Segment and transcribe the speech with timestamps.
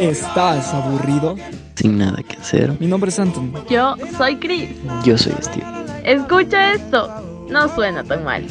[0.00, 1.34] ¿Estás aburrido?
[1.74, 2.78] Sin nada que hacer.
[2.78, 3.52] Mi nombre es Anton.
[3.68, 4.70] Yo soy Chris.
[5.04, 5.66] Yo soy Steve.
[6.04, 7.08] Escucha esto.
[7.50, 8.46] No suena tan mal.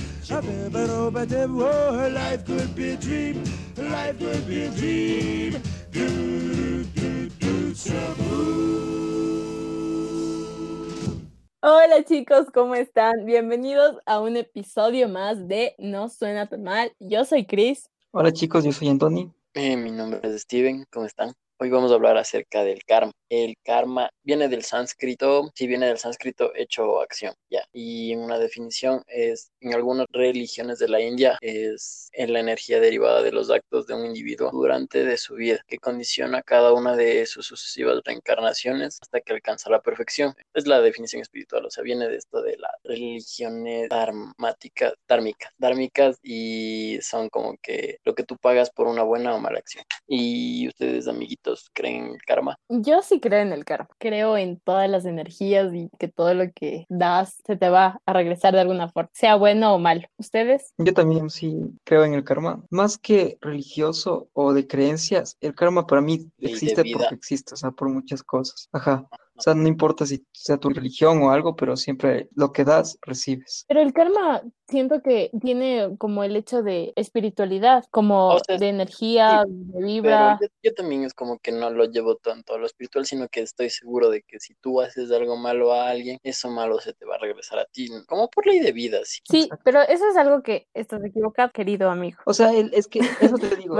[11.61, 13.25] Hola chicos, ¿cómo están?
[13.25, 16.91] Bienvenidos a un episodio más de No suena tan mal.
[16.99, 17.89] Yo soy Chris.
[18.11, 19.36] Hola chicos, yo soy Anthony.
[19.57, 21.33] Eh, mi nombre es Steven, ¿cómo están?
[21.59, 23.11] Hoy vamos a hablar acerca del karma.
[23.29, 27.63] El karma viene del sánscrito, sí viene del sánscrito hecho o acción, ya.
[27.73, 33.23] Y una definición es, en algunas religiones de la India, es en la energía derivada
[33.23, 37.25] de los actos de un individuo durante de su vida, que condiciona cada una de
[37.25, 40.35] sus sucesivas reencarnaciones hasta que alcanza la perfección.
[40.53, 46.19] Es la definición espiritual, o sea, viene de esto de las religiones dharmáticas, dármicas, dármicas
[46.21, 49.83] y son como que lo que tú pagas por una buena o mala acción.
[50.07, 52.57] Y ustedes, amiguitos, creen en el karma?
[52.69, 53.89] Yo sí creo en el karma.
[53.97, 58.13] Creo en todas las energías y que todo lo que das se te va a
[58.13, 60.07] regresar de alguna forma, sea bueno o malo.
[60.17, 60.73] ¿Ustedes?
[60.77, 62.63] Yo también sí creo en el karma.
[62.69, 67.71] Más que religioso o de creencias, el karma para mí existe porque existe, o sea,
[67.71, 68.69] por muchas cosas.
[68.71, 69.07] Ajá.
[69.37, 72.97] O sea, no importa si sea tu religión o algo, pero siempre lo que das,
[73.01, 73.65] recibes.
[73.67, 79.83] Pero el karma siento que tiene como el hecho de espiritualidad, como de energía, de
[79.83, 80.37] vibra.
[80.41, 83.41] Yo, yo, también es como que no lo llevo tanto a lo espiritual, sino que
[83.41, 87.05] estoy seguro de que si tú haces algo malo a alguien, eso malo se te
[87.05, 88.99] va a regresar a ti, como por ley de vida.
[89.03, 92.19] Sí, sí pero eso es algo que estás equivocado, querido amigo.
[92.25, 93.75] O sea, es que eso te digo.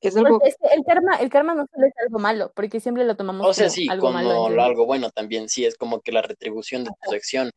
[0.00, 0.40] Es algo...
[0.42, 3.68] el, karma, el karma no solo es algo malo, porque siempre lo tomamos o sea,
[3.68, 7.50] sí, como algo bueno también, sí, es como que la retribución de tu acción.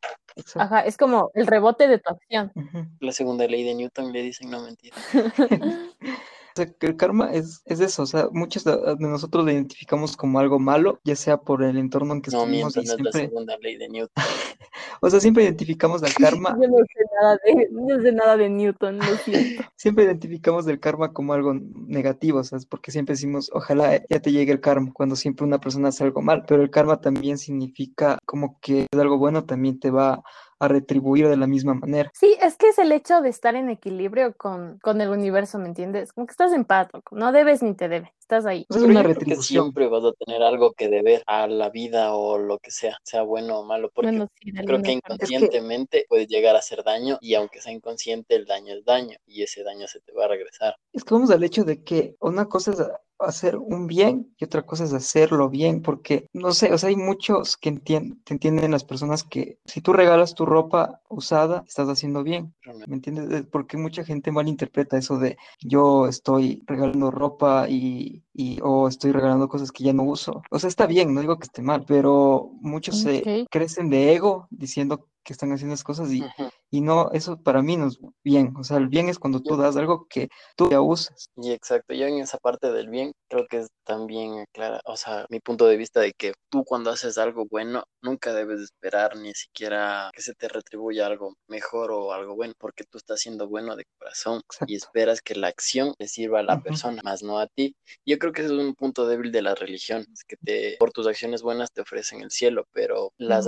[0.55, 2.51] Ajá, es como el rebote de tu acción.
[2.99, 4.95] La segunda ley de Newton le dicen, no mentira.
[6.53, 10.15] O sea, que el karma es, es eso, o sea, muchos de, nosotros lo identificamos
[10.15, 12.75] como algo malo, ya sea por el entorno en que no, estuvimos.
[12.75, 13.09] No, siempre...
[13.09, 14.23] es la segunda ley de Newton.
[15.01, 16.55] o sea, siempre identificamos el karma.
[16.61, 19.63] Yo no sé nada de, no sé nada de Newton, lo siento.
[19.75, 24.31] siempre identificamos el karma como algo negativo, o sea, porque siempre decimos, ojalá ya te
[24.31, 28.19] llegue el karma, cuando siempre una persona hace algo mal, pero el karma también significa
[28.25, 30.23] como que algo bueno también te va
[30.65, 32.11] a retribuir de la misma manera.
[32.13, 35.67] Sí, es que es el hecho de estar en equilibrio con, con el universo, ¿me
[35.67, 36.13] entiendes?
[36.13, 38.65] Como que estás en paz, no debes ni te debe, estás ahí.
[38.69, 39.65] Es una retribución.
[39.65, 43.23] Siempre vas a tener algo que deber a la vida o lo que sea, sea
[43.23, 44.27] bueno o malo, porque
[44.65, 48.85] creo que inconscientemente puede llegar a hacer daño y aunque sea inconsciente, el daño es
[48.85, 50.75] daño y ese daño se te va a regresar.
[50.91, 52.83] Es que vamos al hecho de que una cosa es
[53.29, 56.95] hacer un bien y otra cosa es hacerlo bien, porque no sé, o sea, hay
[56.95, 61.87] muchos que entienden, te entienden las personas que si tú regalas tu ropa usada, estás
[61.89, 62.53] haciendo bien,
[62.87, 63.45] ¿me entiendes?
[63.51, 69.47] Porque mucha gente malinterpreta eso de yo estoy regalando ropa y, y o estoy regalando
[69.47, 70.41] cosas que ya no uso.
[70.49, 74.47] O sea, está bien, no digo que esté mal, pero muchos se crecen de ego
[74.49, 76.23] diciendo que están haciendo las cosas y,
[76.69, 78.53] y no, eso para mí no es bien.
[78.57, 81.29] O sea, el bien es cuando tú das algo que tú ya usas.
[81.37, 85.25] Y exacto, yo en esa parte del bien creo que es también clara, o sea,
[85.29, 89.33] mi punto de vista de que tú cuando haces algo bueno, nunca debes esperar ni
[89.33, 93.75] siquiera que se te retribuya algo mejor o algo bueno, porque tú estás siendo bueno
[93.75, 97.47] de corazón y esperas que la acción le sirva a la persona, más no a
[97.47, 97.75] ti.
[98.05, 100.91] Yo creo que ese es un punto débil de la religión, es que te, por
[100.91, 103.47] tus acciones buenas te ofrecen el cielo, pero las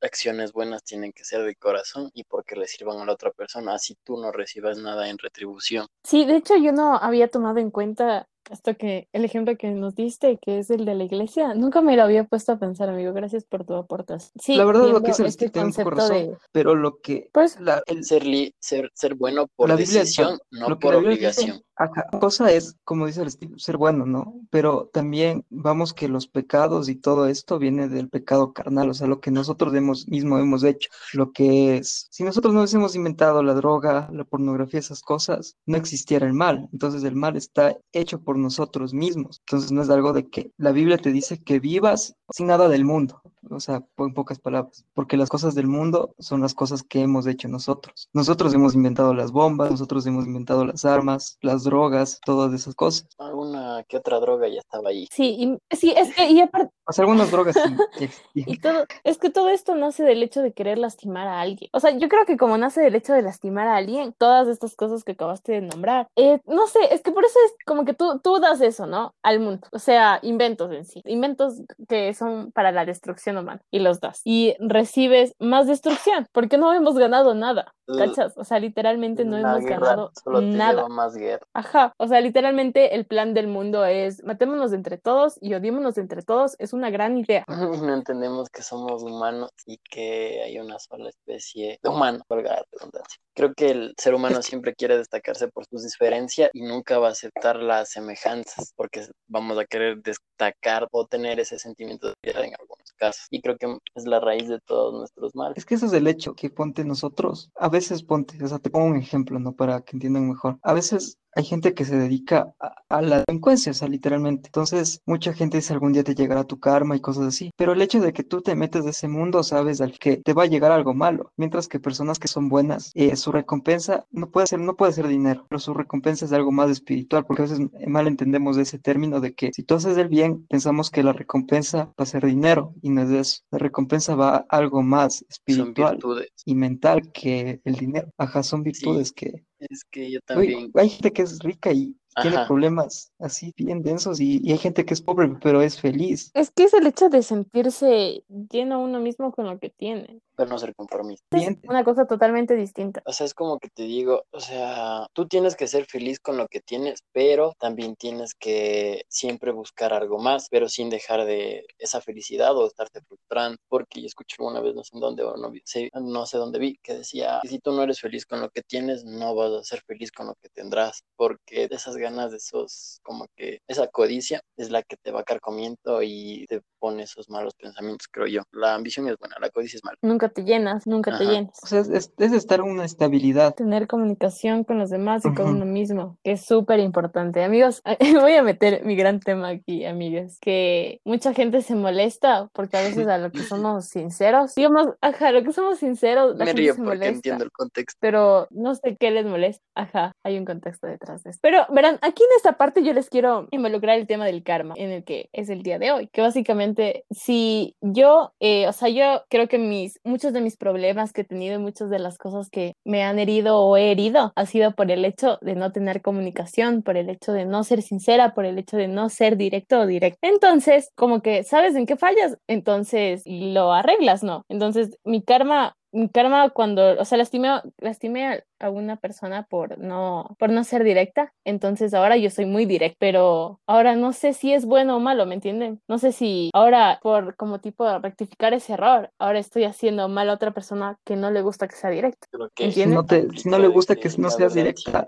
[0.00, 3.74] acciones buenas tienen que ser de corazón y porque le sirvan a la otra persona,
[3.74, 5.86] así tú no recibas nada en retribución.
[6.04, 9.94] Sí, de hecho yo no había tomado en cuenta esto que el ejemplo que nos
[9.94, 13.12] diste, que es el de la iglesia, nunca me lo había puesto a pensar, amigo.
[13.12, 14.32] Gracias por tu aportación.
[14.40, 16.36] Sí, la verdad lo que es el este concepto de...
[16.52, 18.24] pero lo que pues el ser,
[18.60, 21.62] ser ser bueno por la decisión, no por obligación.
[21.78, 24.34] Acá, cosa es, como dice el ser bueno, ¿no?
[24.50, 29.06] Pero también vamos que los pecados y todo esto viene del pecado carnal, o sea,
[29.06, 33.42] lo que nosotros hemos, mismo hemos hecho, lo que es, si nosotros no hubiésemos inventado
[33.42, 36.68] la droga, la pornografía, esas cosas, no existiera el mal.
[36.72, 39.40] Entonces el mal está hecho por nosotros mismos.
[39.40, 42.86] Entonces no es algo de que la Biblia te dice que vivas sin nada del
[42.86, 47.02] mundo o sea, en pocas palabras, porque las cosas del mundo son las cosas que
[47.02, 48.08] hemos hecho nosotros.
[48.12, 53.06] Nosotros hemos inventado las bombas, nosotros hemos inventado las armas, las drogas, todas esas cosas.
[53.18, 55.06] Alguna que otra droga ya estaba ahí.
[55.12, 56.72] Sí, y, sí, es que, y aparte...
[56.88, 57.54] O sea, algunas drogas
[57.98, 61.68] sí, y todo, es que todo esto nace del hecho de querer lastimar a alguien.
[61.74, 64.74] O sea, yo creo que como nace del hecho de lastimar a alguien, todas estas
[64.74, 67.92] cosas que acabaste de nombrar, eh, no sé, es que por eso es como que
[67.92, 69.14] tú, tú das eso, ¿no?
[69.22, 69.68] Al mundo.
[69.72, 71.02] O sea, inventos en sí.
[71.04, 74.20] Inventos que son para la destrucción mal, y los das.
[74.24, 77.74] Y recibes más destrucción, porque no hemos ganado nada.
[77.86, 78.36] ¿Cachas?
[78.36, 80.72] O sea, literalmente no La hemos guerra ganado solo te nada.
[80.72, 81.46] lleva más guerra.
[81.56, 86.20] Ajá, o sea, literalmente el plan del mundo es matémonos entre todos y odiémonos entre
[86.20, 87.46] todos, es una gran idea.
[87.86, 92.64] No entendemos que somos humanos y que hay una sola especie de humano, valga la
[92.70, 93.18] redundancia.
[93.34, 97.12] Creo que el ser humano siempre quiere destacarse por sus diferencias y nunca va a
[97.12, 102.52] aceptar las semejanzas, porque vamos a querer destacar o tener ese sentimiento de piedad en
[102.60, 103.26] algunos casos.
[103.30, 105.56] Y creo que es la raíz de todos nuestros males.
[105.56, 108.68] Es que ese es el hecho, que ponte nosotros, a veces ponte, o sea, te
[108.68, 109.54] pongo un ejemplo, ¿no?
[109.54, 110.58] Para que entiendan mejor.
[110.62, 114.48] A veces hay gente que se dedica a, a la delincuencia, o sea, literalmente.
[114.48, 117.50] Entonces, mucha gente dice algún día te llegará tu karma y cosas así.
[117.56, 120.32] Pero el hecho de que tú te metes de ese mundo, sabes al que te
[120.32, 121.32] va a llegar algo malo.
[121.36, 125.08] Mientras que personas que son buenas, eh, su recompensa no puede ser, no puede ser
[125.08, 129.20] dinero, pero su recompensa es algo más espiritual, porque a veces mal entendemos ese término
[129.20, 132.74] de que si tú haces el bien, pensamos que la recompensa va a ser dinero,
[132.82, 133.42] y no es eso.
[133.50, 135.98] La recompensa va a algo más espiritual
[136.44, 138.08] y mental que el dinero.
[138.16, 140.70] Ajá, son virtudes que Es que yo Uy, también.
[140.74, 144.84] hay gente que es rica y tiene problemas así bien densos y, y hay gente
[144.84, 146.34] que es pobre pero es feliz.
[146.34, 150.20] Es que es el hecho de sentirse lleno uno mismo con lo que tiene.
[150.36, 151.24] Pero no ser conformista.
[151.36, 153.02] Es una cosa totalmente distinta.
[153.06, 156.36] O sea, es como que te digo, o sea, tú tienes que ser feliz con
[156.36, 161.66] lo que tienes, pero también tienes que siempre buscar algo más, pero sin dejar de
[161.78, 165.36] esa felicidad o estarte frustrando, porque yo escuché una vez, no sé en dónde, o
[165.36, 168.50] no, sí, no sé dónde vi, que decía, si tú no eres feliz con lo
[168.50, 172.30] que tienes, no vas a ser feliz con lo que tendrás, porque de esas ganas,
[172.30, 177.04] de esos, como que esa codicia es la que te va carcomiendo y te pone
[177.04, 178.42] esos malos pensamientos, creo yo.
[178.52, 179.96] La ambición es buena, la codicia es mala.
[180.02, 181.32] Nunca te llenas, nunca te Ajá.
[181.32, 181.58] llenas.
[181.62, 183.54] o sea, es, es- es estar en una estabilidad.
[183.54, 187.42] Tener comunicación con los demás y con uno mismo, que es súper importante.
[187.44, 187.82] Amigos,
[188.20, 192.82] voy a meter mi gran tema aquí, amigas, que mucha gente se molesta porque a
[192.82, 196.50] veces a lo que somos sinceros, digamos, ajá, a lo que somos sinceros, la Me
[196.50, 197.14] gente río se porque molesta.
[197.16, 197.98] entiendo el contexto.
[198.00, 199.62] pero no sé qué les molesta.
[199.74, 201.40] Ajá, hay un contexto detrás de esto.
[201.42, 204.90] Pero verán, aquí en esta parte yo les quiero involucrar el tema del karma, en
[204.90, 209.22] el que es el día de hoy, que básicamente si yo, eh, o sea, yo
[209.28, 212.48] creo que mis, muchos de mis problemas que he tenido y muchas de las cosas
[212.48, 216.00] que me han herido o he herido ha sido por el hecho de no tener
[216.00, 219.80] comunicación, por el hecho de no ser sincera, por el hecho de no ser directo
[219.80, 220.18] o directo.
[220.22, 222.38] Entonces, como que, ¿sabes en qué fallas?
[222.46, 224.46] Entonces, lo arreglas, ¿no?
[224.48, 227.48] Entonces, mi karma mi karma cuando, o sea, lastimé,
[227.78, 232.66] lastimé a, una persona por no, por no ser directa, entonces ahora yo soy muy
[232.66, 235.80] directa, pero ahora no sé si es bueno o malo, ¿me entienden?
[235.88, 240.34] No sé si ahora por como tipo rectificar ese error, ahora estoy haciendo mal a
[240.34, 242.26] otra persona que no le gusta que sea directa.
[242.56, 245.06] Si no te- si no le de gusta que no seas directa.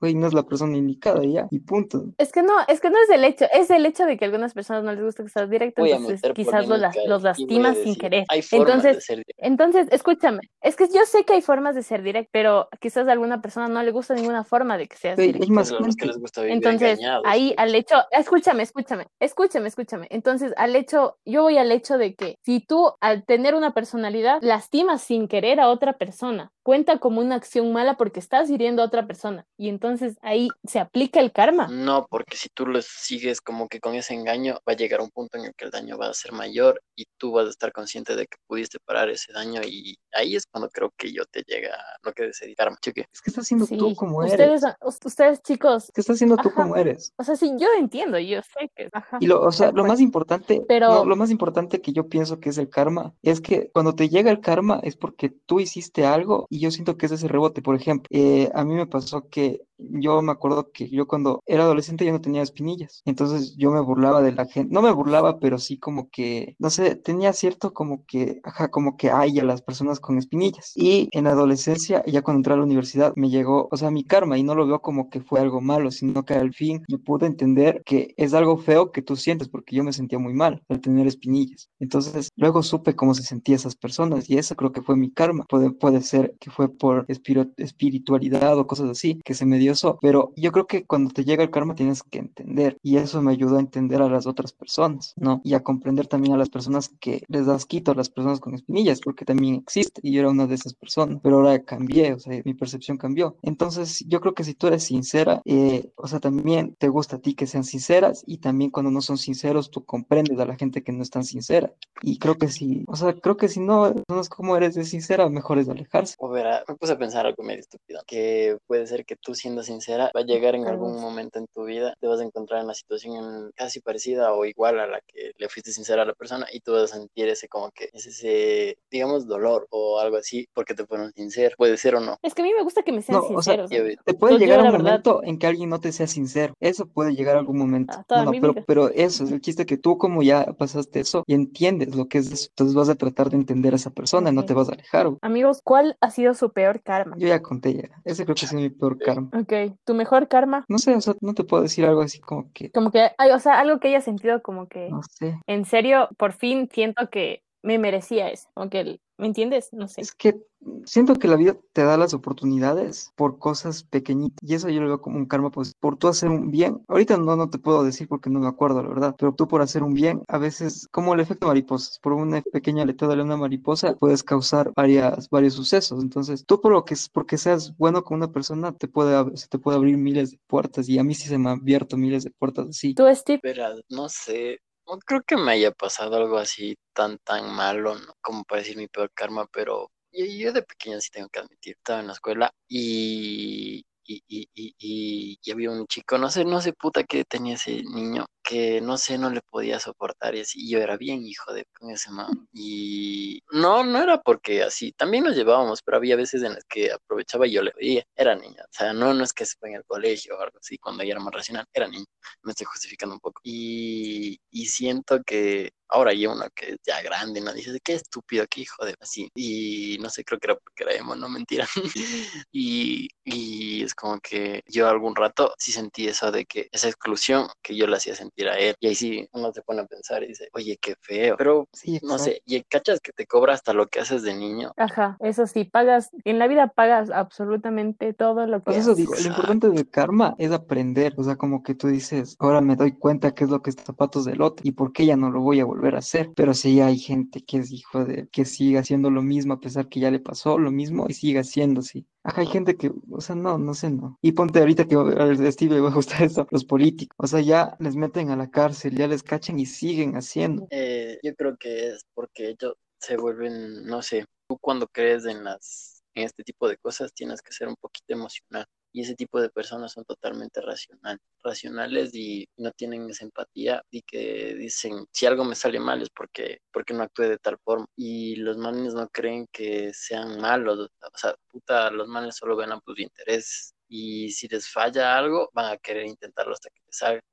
[0.00, 2.06] Güey, no es la persona indicada ya, y punto.
[2.18, 4.26] Es que no, es que no es el hecho, es el hecho de que a
[4.26, 8.24] algunas personas no les gusta que seas directa, entonces quizás los, los lastimas sin querer.
[8.28, 9.42] Hay formas de Entonces, ser directo.
[9.46, 13.12] Entonces, escúchame, es que yo sé que hay formas de ser directo, pero quizás a
[13.12, 15.18] alguna persona no le gusta ninguna forma de que seas
[15.48, 17.24] más que les gusta vivir Entonces, engañados.
[17.26, 20.06] ahí al hecho, escúchame, escúchame, escúchame, escúchame.
[20.10, 24.38] Entonces, al hecho, yo voy al hecho de que si tú al tener una personalidad
[24.42, 28.86] lastimas sin querer a otra persona, cuenta como una acción mala porque estás hiriendo a
[28.86, 29.46] otra persona.
[29.56, 31.68] Y entonces ahí se aplica el karma.
[31.68, 35.10] No, porque si tú lo sigues como que con ese engaño, va a llegar un
[35.10, 37.70] punto en el que el daño va a ser mayor y tú vas a estar
[37.70, 41.44] consciente de que pudiste parar ese daño y ahí es cuando creo que yo te
[41.46, 41.70] llega
[42.02, 42.76] lo que es el karma.
[42.82, 43.06] Cheque.
[43.14, 44.76] Es que estás siendo tú Sí, como ustedes, eres.
[45.04, 47.12] ustedes chicos, Que estás siendo tú como eres.
[47.16, 49.18] o sea, sí, yo entiendo, yo sé que, ajá.
[49.20, 52.40] Y lo, o sea, lo más importante, Pero- no, lo más importante que yo pienso
[52.40, 56.04] que es el karma, es que cuando te llega el karma es porque tú hiciste
[56.06, 57.62] algo y yo siento que es ese rebote.
[57.62, 61.64] Por ejemplo, eh, a mí me pasó que yo me acuerdo que yo cuando era
[61.64, 63.02] adolescente yo no tenía espinillas.
[63.04, 64.72] Entonces yo me burlaba de la gente.
[64.72, 68.96] No me burlaba, pero sí como que, no sé, tenía cierto como que, ajá, como
[68.96, 70.72] que hay a las personas con espinillas.
[70.74, 74.04] Y en la adolescencia, ya cuando entré a la universidad, me llegó, o sea, mi
[74.04, 76.98] karma y no lo veo como que fue algo malo, sino que al fin yo
[76.98, 80.62] pude entender que es algo feo que tú sientes, porque yo me sentía muy mal
[80.68, 81.70] al tener espinillas.
[81.80, 85.44] Entonces, luego supe cómo se sentían esas personas y eso creo que fue mi karma.
[85.48, 89.98] Puede, puede ser que fue por espiritualidad o cosas así que se me dio eso,
[90.00, 93.32] pero yo creo que cuando te llega el karma tienes que entender y eso me
[93.32, 95.40] ayudó a entender a las otras personas, ¿no?
[95.44, 98.54] Y a comprender también a las personas que les das quito a las personas con
[98.54, 102.18] espinillas, porque también existe y yo era una de esas personas, pero ahora cambié, o
[102.18, 103.36] sea, mi percepción cambió.
[103.42, 107.18] Entonces, yo creo que si tú eres sincera, eh, o sea, también te gusta a
[107.18, 110.82] ti que sean sinceras y también cuando no son sinceros, tú comprendes a la gente
[110.82, 111.72] que no es tan sincera.
[112.02, 115.28] Y creo que si, o sea, creo que si no, personas como eres de sincera,
[115.28, 116.16] mejor es alejarse.
[116.18, 119.55] O verá, me puse a pensar algo medio estúpido, que puede ser que tú siendo
[119.62, 122.66] sincera va a llegar en algún momento en tu vida, te vas a encontrar en
[122.66, 126.14] una situación en- casi parecida o igual a la que le fuiste sincera a la
[126.14, 130.16] persona y tú vas a sentir ese como que es ese, digamos, dolor o algo
[130.16, 132.16] así porque te fueron sinceros, puede ser o no.
[132.22, 133.98] Es que a mí me gusta que me sean No, o sea, sinceros.
[134.04, 136.54] Te puede yo, llegar la un verdad, momento en que alguien no te sea sincero.
[136.60, 137.94] Eso puede llegar a algún momento.
[137.96, 141.22] Ah, No, no, pero, pero eso es el chiste que tú como ya pasaste eso
[141.26, 142.48] y entiendes lo que es eso.
[142.50, 145.10] Entonces vas a tratar de entender a esa persona y no te vas a alejar.
[145.22, 147.16] Amigos, ¿cuál ha sido su peor karma?
[147.18, 148.02] Yo ya conté ya.
[148.04, 149.30] Ese creo que ha sido mi peor karma.
[149.46, 150.64] Ok, tu mejor karma.
[150.68, 153.30] No sé, o sea, no te puedo decir algo así como que, Como que, ay,
[153.30, 155.38] o sea, algo que haya sentido como que, no sé.
[155.46, 158.48] en serio, por fin siento que me merecía eso.
[158.54, 159.72] Como que, el- ¿me entiendes?
[159.72, 160.02] No sé.
[160.02, 160.38] Es que
[160.84, 164.88] siento que la vida te da las oportunidades por cosas pequeñitas y eso yo lo
[164.88, 166.82] veo como un karma, pues por tú hacer un bien.
[166.88, 169.62] Ahorita no, no te puedo decir porque no me acuerdo, la verdad, pero tú por
[169.62, 173.36] hacer un bien, a veces, como el efecto mariposa, por una pequeña aletada de una
[173.38, 176.02] mariposa puedes causar varias, varios sucesos.
[176.02, 179.48] Entonces, tú por lo que es, porque seas bueno con una persona, te puede, se
[179.48, 182.24] te puede abrir miles de puertas y a mí sí se me han abierto miles
[182.24, 182.94] de puertas así.
[182.94, 187.50] Tú, Steve, Verás, no sé, no creo que me haya pasado algo así tan, tan
[187.54, 187.96] malo.
[188.20, 191.76] Como para decir mi peor karma, pero yo, yo de pequeño sí tengo que admitir,
[191.76, 196.60] estaba en la escuela y, y, y, y, y- había un chico, no sé, no
[196.60, 200.68] sé puta qué tenía ese niño, que no sé, no le podía soportar y así,
[200.68, 202.48] yo era bien hijo de con ese man.
[202.52, 206.92] Y no, no era porque así, también nos llevábamos, pero había veces en las que
[206.92, 209.70] aprovechaba y yo le veía, era niña, o sea, no, no es que se fue
[209.70, 212.04] en el colegio o algo así, cuando ella era más racional, era niña
[212.42, 213.40] me estoy justificando un poco.
[213.44, 217.52] Y, y siento que ahora hay uno que es ya grande, ¿no?
[217.52, 219.30] Dices, qué estúpido, qué hijo de así.
[219.34, 221.66] Y no sé, creo que era porque era emo, no mentira.
[222.52, 227.48] y, y es como que yo algún rato sí sentí eso de que esa exclusión
[227.62, 228.74] que yo le hacía sentir a él.
[228.80, 231.36] Y ahí sí uno se pone a pensar y dice, oye, qué feo.
[231.36, 234.72] Pero Sí, no sé, y cachas que te cobra hasta lo que haces de niño.
[234.76, 238.96] ajá, eso sí, pagas, en la vida pagas absolutamente todo lo que Pues eso haces.
[238.96, 242.74] digo, lo importante del karma es aprender, o sea, como que tú dices, ahora me
[242.74, 245.30] doy cuenta qué es lo que es zapatos del otro y por qué ya no
[245.30, 248.44] lo voy a volver a hacer, pero sí hay gente que es hijo de, que
[248.44, 251.80] sigue haciendo lo mismo a pesar que ya le pasó lo mismo y sigue haciendo
[251.80, 252.06] así.
[252.22, 254.18] Ajá, hay gente que, o sea, no, no sé, no.
[254.22, 257.40] Y ponte ahorita que a Steve le va a gustar eso, los políticos, o sea,
[257.40, 260.66] ya les meten a la cárcel, ya les cachan y siguen haciendo.
[260.70, 265.44] Eh, yo creo que es porque ellos se vuelven, no sé, tú cuando crees en
[265.44, 268.66] las, en este tipo de cosas tienes que ser un poquito emocional.
[268.96, 274.00] Y ese tipo de personas son totalmente racional, racionales y no tienen esa empatía y
[274.00, 277.84] que dicen, si algo me sale mal es porque, porque no actué de tal forma.
[277.94, 282.72] Y los manes no creen que sean malos, o sea, puta, los manes solo ven
[282.72, 283.74] a sus intereses.
[283.86, 286.80] Y si les falla algo, van a querer intentarlo hasta que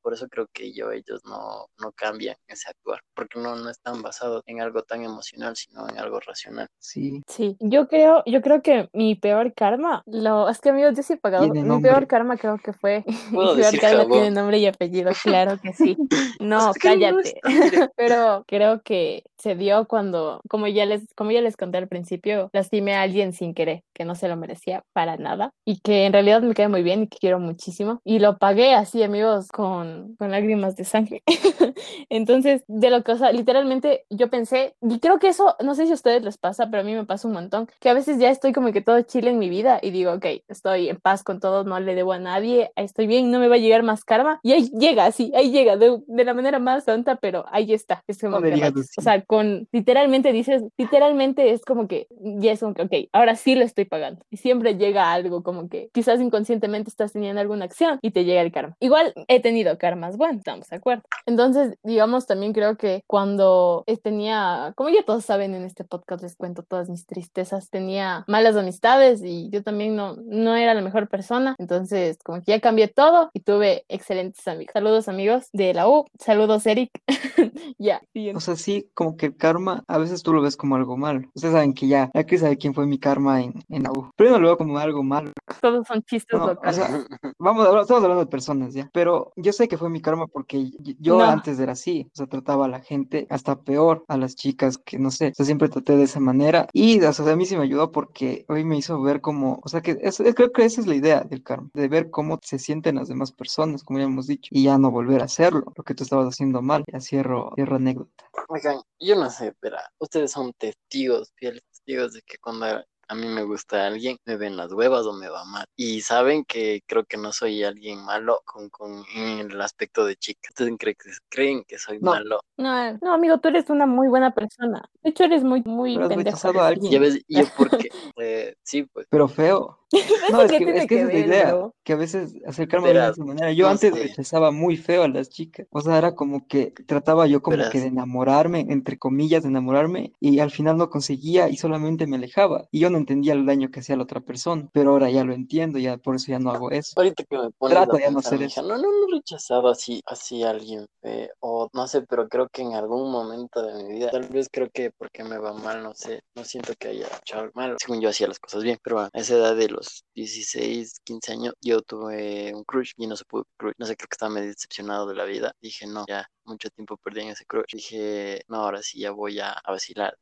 [0.02, 4.02] Por eso creo que yo, ellos no, no cambian ese actuar, porque no, no están
[4.02, 6.68] basados en algo tan emocional, sino en algo racional.
[6.80, 11.04] Sí, Sí, yo creo, yo creo que mi peor karma, lo, es que amigos, yo
[11.04, 11.92] sí he pagado, mi nombre.
[11.92, 14.12] peor karma creo que fue, mi peor decir karma jabón.
[14.12, 15.98] tiene nombre y apellido, claro que sí.
[16.40, 17.42] No, Es que no cállate.
[17.96, 22.50] Pero creo que se dio cuando, como ya les, como ya les conté al principio,
[22.54, 26.14] lastimé a alguien sin querer, que no se lo merecía para nada y que en
[26.14, 28.02] realidad me cae muy bien y que quiero muchísimo.
[28.04, 31.24] Y lo pagué así, amigos, con, con lágrimas de sangre.
[32.10, 35.86] Entonces, de lo que, o sea, literalmente yo pensé, y creo que eso, no sé
[35.86, 38.18] si a ustedes les pasa, pero a mí me pasa un montón, que a veces
[38.18, 41.24] ya estoy como que todo chile en mi vida y digo, ok, estoy en paz
[41.24, 44.04] con todo, no le debo a nadie, estoy bien, no me va a llegar más
[44.04, 44.40] karma.
[44.42, 48.04] Y ahí llega, así, ahí llega, de, de la manera más tonta, pero ahí está.
[48.08, 48.74] Es como No que.
[48.98, 53.36] O sea, con, literalmente dices, literalmente es como que, ya es como que, ok, ahora
[53.36, 54.26] sí lo estoy pagando.
[54.32, 58.42] Y siempre llega algo como que quizás inconscientemente estás teniendo alguna acción y te llega
[58.42, 58.76] el karma.
[58.80, 61.04] Igual he tenido karmas buenos, estamos de acuerdo.
[61.26, 66.24] Entonces, digamos, también creo que cuando eh, tenía, como ya todos saben en este podcast,
[66.24, 70.82] les cuento todas mis tristezas, tenía malas amistades y yo también no, no era la
[70.82, 71.56] mejor persona.
[71.60, 74.74] Entonces, como que ya cambié todo y tuve excelentes amigos.
[74.74, 76.92] Saludos amigos de la U, saludos Eric.
[77.78, 78.42] ya, O siguiente.
[78.42, 81.28] sea, sí, como que el karma, a veces tú lo ves como algo malo.
[81.34, 84.10] Ustedes saben que ya, ya que sabe quién fue mi karma en, en la U.
[84.16, 85.32] Pero yo no lo veo como algo malo.
[85.62, 86.76] Todos son chistes No, o locales.
[86.78, 87.06] sea,
[87.40, 88.90] vamos, a- estamos hablando de personas ya.
[88.94, 91.24] Pero yo sé que fue mi karma porque yo No.
[91.24, 92.08] antes era así.
[92.14, 95.30] O sea, trataba a la gente hasta peor, a las chicas que no sé.
[95.30, 96.68] O sea, siempre traté de esa manera.
[96.74, 99.70] Y o sea, a mí sí me ayudó porque hoy me hizo ver como, o
[99.70, 102.40] sea, que es- es- creo que esa es la idea del karma, de ver cómo
[102.44, 105.64] se sienten las demás personas, como ya hemos dicho, y ya no volver a hacerlo,
[105.76, 106.84] lo que tú estabas haciendo mal.
[106.92, 108.26] Ya cierro, cierro anécdota.
[108.50, 112.66] Oigan, yo no sé, pero ustedes son testigos, fieles testigos de que cuando
[113.14, 115.66] a mí me gusta alguien, me ven las huevas o me va mal.
[115.76, 120.16] Y saben que creo que no soy alguien malo con, con en el aspecto de
[120.16, 120.50] chica.
[120.50, 122.12] Ustedes creen que, creen que soy No.
[122.12, 122.40] malo.
[122.58, 124.84] No, no, amigo, tú eres una muy buena persona.
[125.02, 126.26] De hecho, eres muy, muy Pero pendejo.
[126.30, 126.92] rechazado a alguien.
[126.92, 127.90] Ya ves, y yo porque,
[128.20, 129.80] eh, sí, pues, Pero feo.
[130.32, 133.10] No, ¿Eso es que, es que esa es la idea, que a veces acercarme de
[133.10, 133.52] esa manera.
[133.52, 134.02] Yo no antes sé.
[134.02, 135.68] rechazaba muy feo a las chicas.
[135.70, 140.14] O sea, era como que trataba yo como que de enamorarme, entre comillas, de enamorarme,
[140.20, 142.68] y al final no conseguía y solamente me alejaba.
[142.72, 144.68] Y yo no entendía el daño que hacía la otra persona.
[144.74, 146.94] Pero ahora ya lo entiendo, ya por eso ya no hago eso.
[146.96, 148.62] Ahorita que me pones Trato no hacer eso.
[148.62, 152.48] no, no, no he rechazado así, así a alguien feo, o no sé, pero creo
[152.50, 155.84] que en algún momento de mi vida, tal vez creo que porque me va mal,
[155.84, 158.78] no sé, no siento que haya hecho algo malo, según yo hacía las cosas bien,
[158.84, 163.16] pero a esa edad de los 16, 15 años, yo tuve un crush y no
[163.16, 166.06] se pudo crush, no sé, creo que estaba medio decepcionado de la vida, dije, no,
[166.08, 170.18] ya, mucho tiempo perdí en ese crush, dije, no, ahora sí ya voy a, vacilar,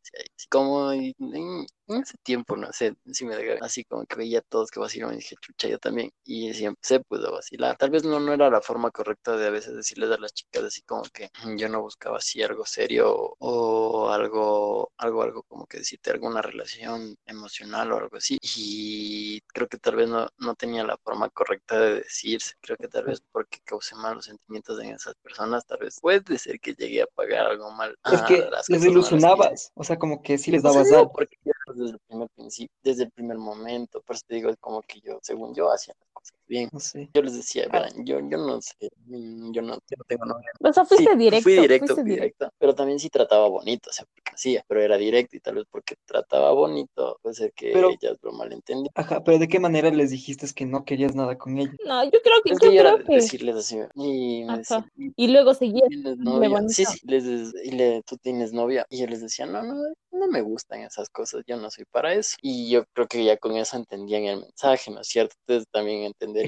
[0.50, 4.80] como en, en ese tiempo, no sé, sí me así como que veía todos que
[4.80, 8.34] vacilaban y dije, chucha, yo también, y empecé pues a vacilar, tal vez no, no
[8.34, 11.58] era la forma correcta de a veces decirles a las chicas así como que "Mm,
[11.58, 17.16] yo no buscaba así algo serio o, algo, algo, algo como que decirte alguna relación
[17.26, 21.80] emocional o algo así, y creo que tal vez no, no tenía la forma correcta
[21.80, 26.00] de decirse, creo que tal vez porque causé malos sentimientos en esas personas, tal vez
[26.20, 29.72] puede ser que llegué a pagar algo mal Es a que las les ilusionabas.
[29.76, 31.12] O sea, como que sí les sea, dabas algo.
[31.12, 31.38] porque
[31.74, 35.00] desde el primer principio, desde el primer momento, por eso te digo, es como que
[35.00, 36.70] yo, según yo, hacía las cosas bien.
[36.72, 37.10] No sé.
[37.14, 37.80] Yo les decía, Ah.
[37.80, 40.52] verán, yo, yo no sé, mm, yo no, yo no tengo novia.
[40.60, 41.44] O sea, Sí, fuiste directo.
[41.44, 42.22] fui directo, fui directo.
[42.46, 45.56] directo, pero también sí trataba bonito, o sea, porque hacía, pero era directo y tal
[45.56, 48.92] vez porque trataba bonito, puede ser que Pero- ellas lo malentendían.
[48.96, 51.72] Ajá, pero ¿de qué manera les dijiste que no querías nada con ella?
[51.86, 53.16] No, yo creo que, Es yo que yo era creo de que.
[53.16, 56.70] decirles así, y me decían, "¿Y Y luego seguías ¿Tienes dándole novia?
[56.70, 57.24] Sí, sí, les,
[57.64, 58.86] y le, tú tienes novia.
[58.90, 59.76] Y yo les decía, no, no,
[60.12, 62.36] no me gustan esas cosas, yo no soy para eso.
[62.42, 65.36] Y yo creo que ya con eso entendían el mensaje, ¿no es cierto?
[65.42, 66.41] Ustedes también entenderían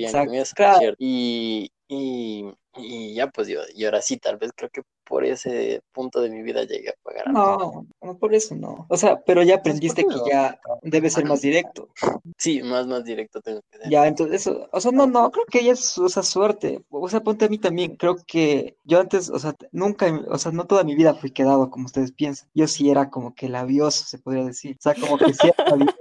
[0.97, 2.45] Y, y,
[2.77, 6.29] y ya pues yo, y ahora sí, tal vez creo que por ese punto de
[6.29, 7.29] mi vida llegué a pagar.
[7.31, 8.85] No, no por eso no.
[8.89, 11.89] O sea, pero ya ¿por aprendiste que ya debe ser más directo.
[12.38, 13.89] Sí, más, más directo tengo que ser.
[13.89, 16.83] Ya, entonces eso, o sea, no, no, creo que ella es, o sea, suerte.
[16.89, 17.95] O sea, ponte a mí también.
[17.95, 21.69] Creo que yo antes, o sea, nunca, o sea, no toda mi vida fui quedado
[21.69, 22.50] como ustedes piensan.
[22.53, 24.77] Yo sí era como que labioso, se podría decir.
[24.79, 25.97] O sea, como que sí era labioso.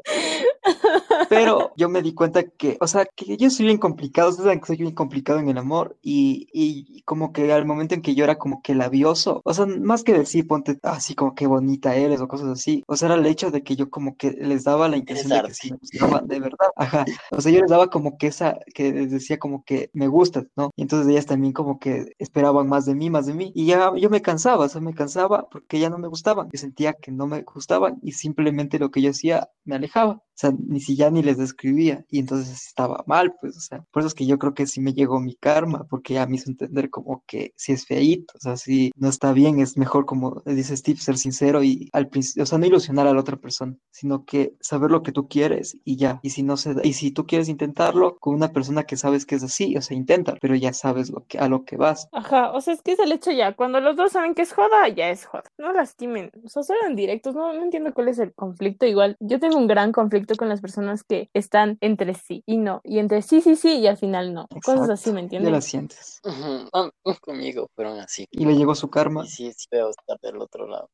[1.29, 4.61] Pero yo me di cuenta que, o sea, que yo soy bien complicado, ustedes saben
[4.61, 8.15] que soy bien complicado en el amor y, y como que al momento en que
[8.15, 11.95] yo era como que labioso, o sea, más que decir, ponte así como que bonita
[11.95, 14.65] eres o cosas así, o sea, era el hecho de que yo como que les
[14.65, 17.71] daba la intención de que sí me gustaban, de verdad, ajá, o sea, yo les
[17.71, 20.71] daba como que esa, que les decía como que me gustas, ¿no?
[20.77, 23.93] Y entonces ellas también como que esperaban más de mí, más de mí, y ya
[23.97, 27.13] yo me cansaba, o sea, me cansaba porque ya no me gustaban, yo sentía que
[27.13, 30.23] no me gustaban y simplemente lo que yo hacía me alejaba.
[30.43, 34.01] Sea, ni si ya ni les describía y entonces estaba mal, pues, o sea, por
[34.01, 36.51] eso es que yo creo que sí me llegó mi karma, porque ya me hizo
[36.51, 40.43] entender como que si es feíto, o sea, si no está bien, es mejor, como
[40.45, 43.77] dice Steve, ser sincero y al principio, o sea, no ilusionar a la otra persona,
[43.93, 46.95] sino que saber lo que tú quieres y ya, y si no se da, y
[46.95, 50.35] si tú quieres intentarlo con una persona que sabes que es así, o sea, intenta,
[50.41, 52.09] pero ya sabes lo que, a lo que vas.
[52.11, 54.53] Ajá, o sea, es que es el hecho ya, cuando los dos saben que es
[54.53, 55.45] joda, ya es joda.
[55.57, 58.87] No lastimen, o sea, sean directos, no, no entiendo cuál es el conflicto.
[58.87, 62.81] Igual, yo tengo un gran conflicto con las personas que están entre sí y no,
[62.85, 64.47] y entre sí, sí, sí, y al final no.
[64.65, 65.53] Cosas así, Exacto, ¿me Ya entienden?
[65.53, 66.21] la sientes.
[66.73, 66.91] Ah,
[67.21, 68.27] Conmigo fueron así.
[68.31, 69.25] Y le llegó su karma.
[69.25, 70.91] Y sí, es feo estar del otro lado.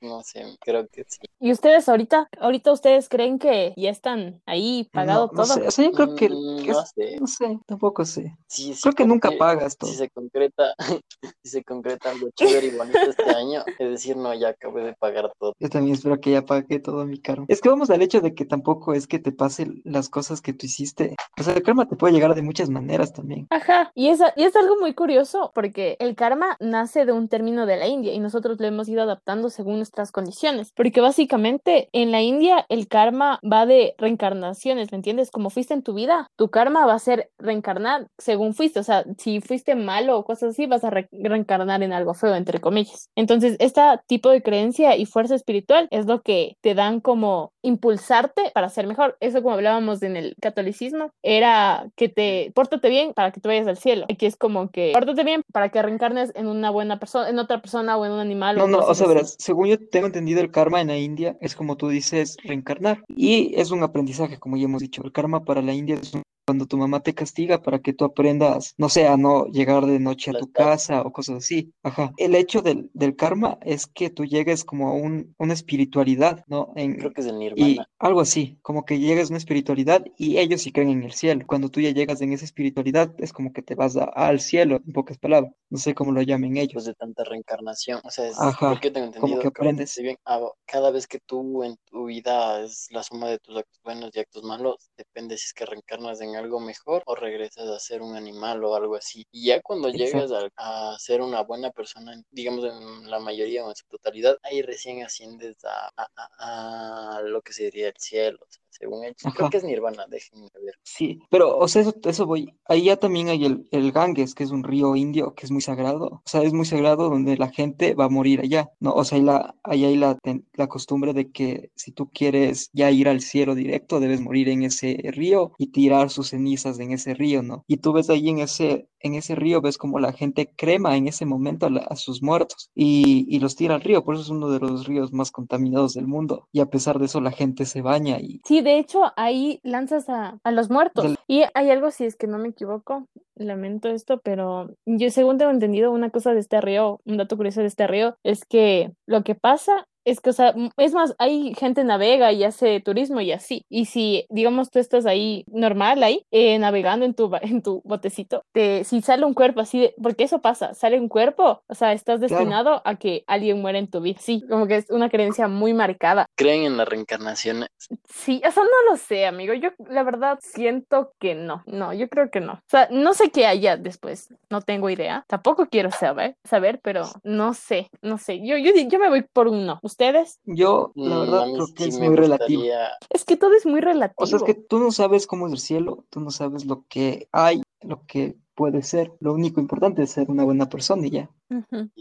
[0.00, 1.18] No sé, creo que sí.
[1.40, 5.54] ¿Y ustedes ahorita, ahorita ustedes creen que ya están ahí pagado No, no todo?
[5.54, 7.16] sé, o sea, yo creo que, Mm, que no sé.
[7.20, 8.36] no sé, tampoco sé.
[8.48, 9.90] Sí, sí, Creo que nunca pagas todo.
[9.90, 10.74] Si se concreta,
[11.42, 14.94] si se concreta algo chévere y bonito este año, es decir, no, ya acabé de
[14.94, 15.52] pagar todo.
[15.58, 17.46] Yo también espero que ya pague todo mi karma.
[17.48, 20.52] Es que vamos al hecho de que tampoco es que te pasen las cosas que
[20.52, 21.14] tú hiciste.
[21.38, 23.46] O sea, el karma te puede llegar de muchas maneras también.
[23.50, 27.66] Ajá, y es, y es algo muy curioso porque el karma nace de un término
[27.66, 32.12] de la India y nosotros lo hemos ido adaptando según nuestras condiciones, porque básicamente en
[32.12, 35.30] la India el karma va de reencarnaciones, ¿me entiendes?
[35.30, 39.04] Como fuiste en tu vida, tu karma va a ser reencarnar según fuiste, o sea,
[39.18, 43.08] si fuiste malo o cosas así, vas a re- reencarnar en algo feo, entre comillas.
[43.16, 48.50] Entonces, este tipo de creencia y fuerza espiritual es lo que te dan como impulsarte
[48.54, 49.16] para ser mejor.
[49.20, 53.66] Eso como hablábamos en el catolicismo, era que te pórtate bien para que te vayas
[53.66, 54.06] al cielo.
[54.10, 57.60] Aquí es como que pórtate bien para que reencarnes en una buena persona, en otra
[57.60, 60.40] persona o en un animal No, o no, o sea, verás, según yo tengo entendido,
[60.40, 63.02] el karma en la India es como tú dices, reencarnar.
[63.08, 65.02] Y es un aprendizaje, como ya hemos dicho.
[65.04, 68.04] El karma para la India es un cuando tu mamá te castiga para que tú
[68.04, 71.72] aprendas, no sé, a no llegar de noche a tu casa o cosas así.
[71.82, 72.12] Ajá.
[72.16, 76.72] El hecho del, del karma es que tú llegues como a un, una espiritualidad, ¿no?
[76.76, 77.86] En, Creo que es el y nirvana.
[77.98, 81.44] algo así, como que llegas a una espiritualidad y ellos sí creen en el cielo.
[81.46, 84.80] Cuando tú ya llegas en esa espiritualidad, es como que te vas a- al cielo,
[84.86, 85.52] en pocas palabras.
[85.70, 86.84] No sé cómo lo llamen después ellos.
[86.84, 88.00] de tanta reencarnación.
[88.04, 89.42] O sea, es Ajá, que yo tengo como entendido.
[89.42, 89.90] que creo aprendes.
[89.90, 93.56] si bien a- cada vez que tú en tu vida es la suma de tus
[93.56, 97.68] actos buenos y actos malos, depende si es que reencarnas en algo mejor o regresas
[97.68, 99.26] a ser un animal o algo así.
[99.32, 103.64] Y ya cuando llegas a, a ser una buena persona, en- digamos en la mayoría
[103.64, 107.94] o en su totalidad, ahí recién asciendes a, a- a- a lo que sería el
[107.98, 108.38] cielo.
[108.42, 110.74] O sea, según ellos, creo que es nirvana, déjenme ver.
[110.84, 112.54] Sí, pero, o sea, eso, eso voy.
[112.66, 115.60] Ahí ya también hay el, el Ganges, que es un río indio que es muy
[115.62, 116.06] sagrado.
[116.06, 118.92] O sea, es muy sagrado donde la gente va a morir allá, ¿no?
[118.92, 122.68] O sea, ahí, la, ahí hay la, ten- la costumbre de que si tú quieres
[122.72, 126.92] ya ir al cielo directo, debes morir en ese río y tirar sus cenizas en
[126.92, 127.64] ese río, ¿no?
[127.68, 131.08] Y tú ves ahí en ese, en ese río, ves como la gente crema en
[131.08, 134.04] ese momento a, la- a sus muertos y, y los tira al río.
[134.04, 136.48] Por eso es uno de los ríos más contaminados del mundo.
[136.52, 140.08] Y a pesar de eso, la gente se baña y Sí, de hecho, ahí lanzas
[140.08, 141.04] a, a los muertos.
[141.04, 145.38] del- Y hay algo, si es que no me equivoco, lamento esto, pero yo según
[145.38, 148.92] tengo entendido, una cosa de este río, un dato curioso de este río, es que
[149.06, 153.20] lo que pasa es que, o sea, es más, hay gente navega y hace turismo
[153.20, 153.64] y así.
[153.68, 158.44] Y si, digamos, tú estás ahí normal, ahí, eh, navegando en tu, en tu botecito,
[158.52, 161.92] te, si sale un cuerpo así, de, porque eso pasa, sale un cuerpo, o sea,
[161.92, 162.36] estás Claro.
[162.36, 164.18] destinado a que alguien muera en tu vida.
[164.20, 166.26] Sí, como que es una creencia muy marcada.
[166.36, 167.68] ¿Creen en las reencarnaciones?
[168.08, 169.54] Sí, o sea, no lo sé, amigo.
[169.54, 171.62] Yo la verdad siento que no.
[171.66, 172.54] No, yo creo que no.
[172.54, 174.28] O sea, no sé qué haya después.
[174.50, 175.24] No tengo idea.
[175.28, 178.40] Tampoco quiero saber, saber, pero no sé, no sé.
[178.44, 179.78] Yo, yo, yo me voy por un no.
[179.92, 180.40] ¿Ustedes?
[180.46, 182.62] Yo, la Mm, verdad, creo que sí es muy relativo.
[183.10, 184.14] Es que todo es muy relativo.
[184.16, 186.86] O sea, es que tú no sabes cómo es el cielo, tú no sabes lo
[186.88, 189.10] que hay, lo que puede ser.
[189.18, 191.30] Lo único importante es ser una buena persona y ya.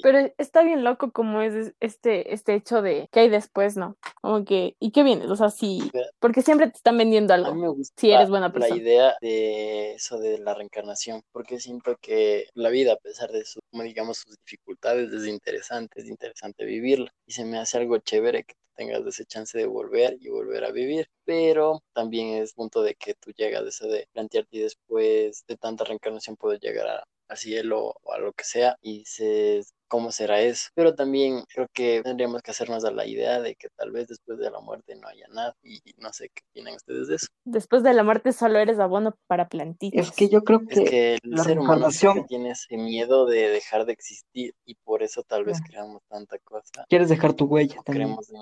[0.04, 3.96] Pero está bien loco como es es- este, este hecho de qué hay después, ¿no?
[4.22, 5.30] Como que, ¿y qué vienes?
[5.32, 5.80] O sea, sí,
[6.20, 7.56] porque siempre te están vendiendo A mí algo.
[7.62, 8.76] me gusta Si eres buena la persona.
[8.76, 13.62] idea de eso de la reencarnación, porque siento que la vida, a pesar de sus,
[13.72, 17.10] como digamos, sus dificultades, es interesante, es interesante vivirla.
[17.26, 20.72] Y se me hace algo chévere que tengas ese chance de volver y volver a
[20.72, 21.08] vivir.
[21.26, 25.58] Pero también es punto de que tú llegas a eso de plantearte y después de
[25.58, 30.12] tanta reencarnación puedes llegar a, al cielo o a lo que sea y dices, ¿cómo
[30.12, 30.70] será eso?
[30.76, 34.38] Pero también creo que tendríamos que hacernos a la idea de que tal vez después
[34.40, 37.28] de la muerte no haya nada y no sé qué opinan ustedes de eso.
[37.46, 40.08] Después de la muerte solo eres abono para plantitas.
[40.10, 42.78] Es que yo creo Es que que el la ser humano siempre reencarnación, tiene ese
[42.78, 45.66] miedo de dejar de existir y por eso tal vez Ah.
[45.68, 46.86] creamos tanta cosa.
[46.90, 48.08] quieres dejar tu huella también.
[48.08, 48.38] Creemos en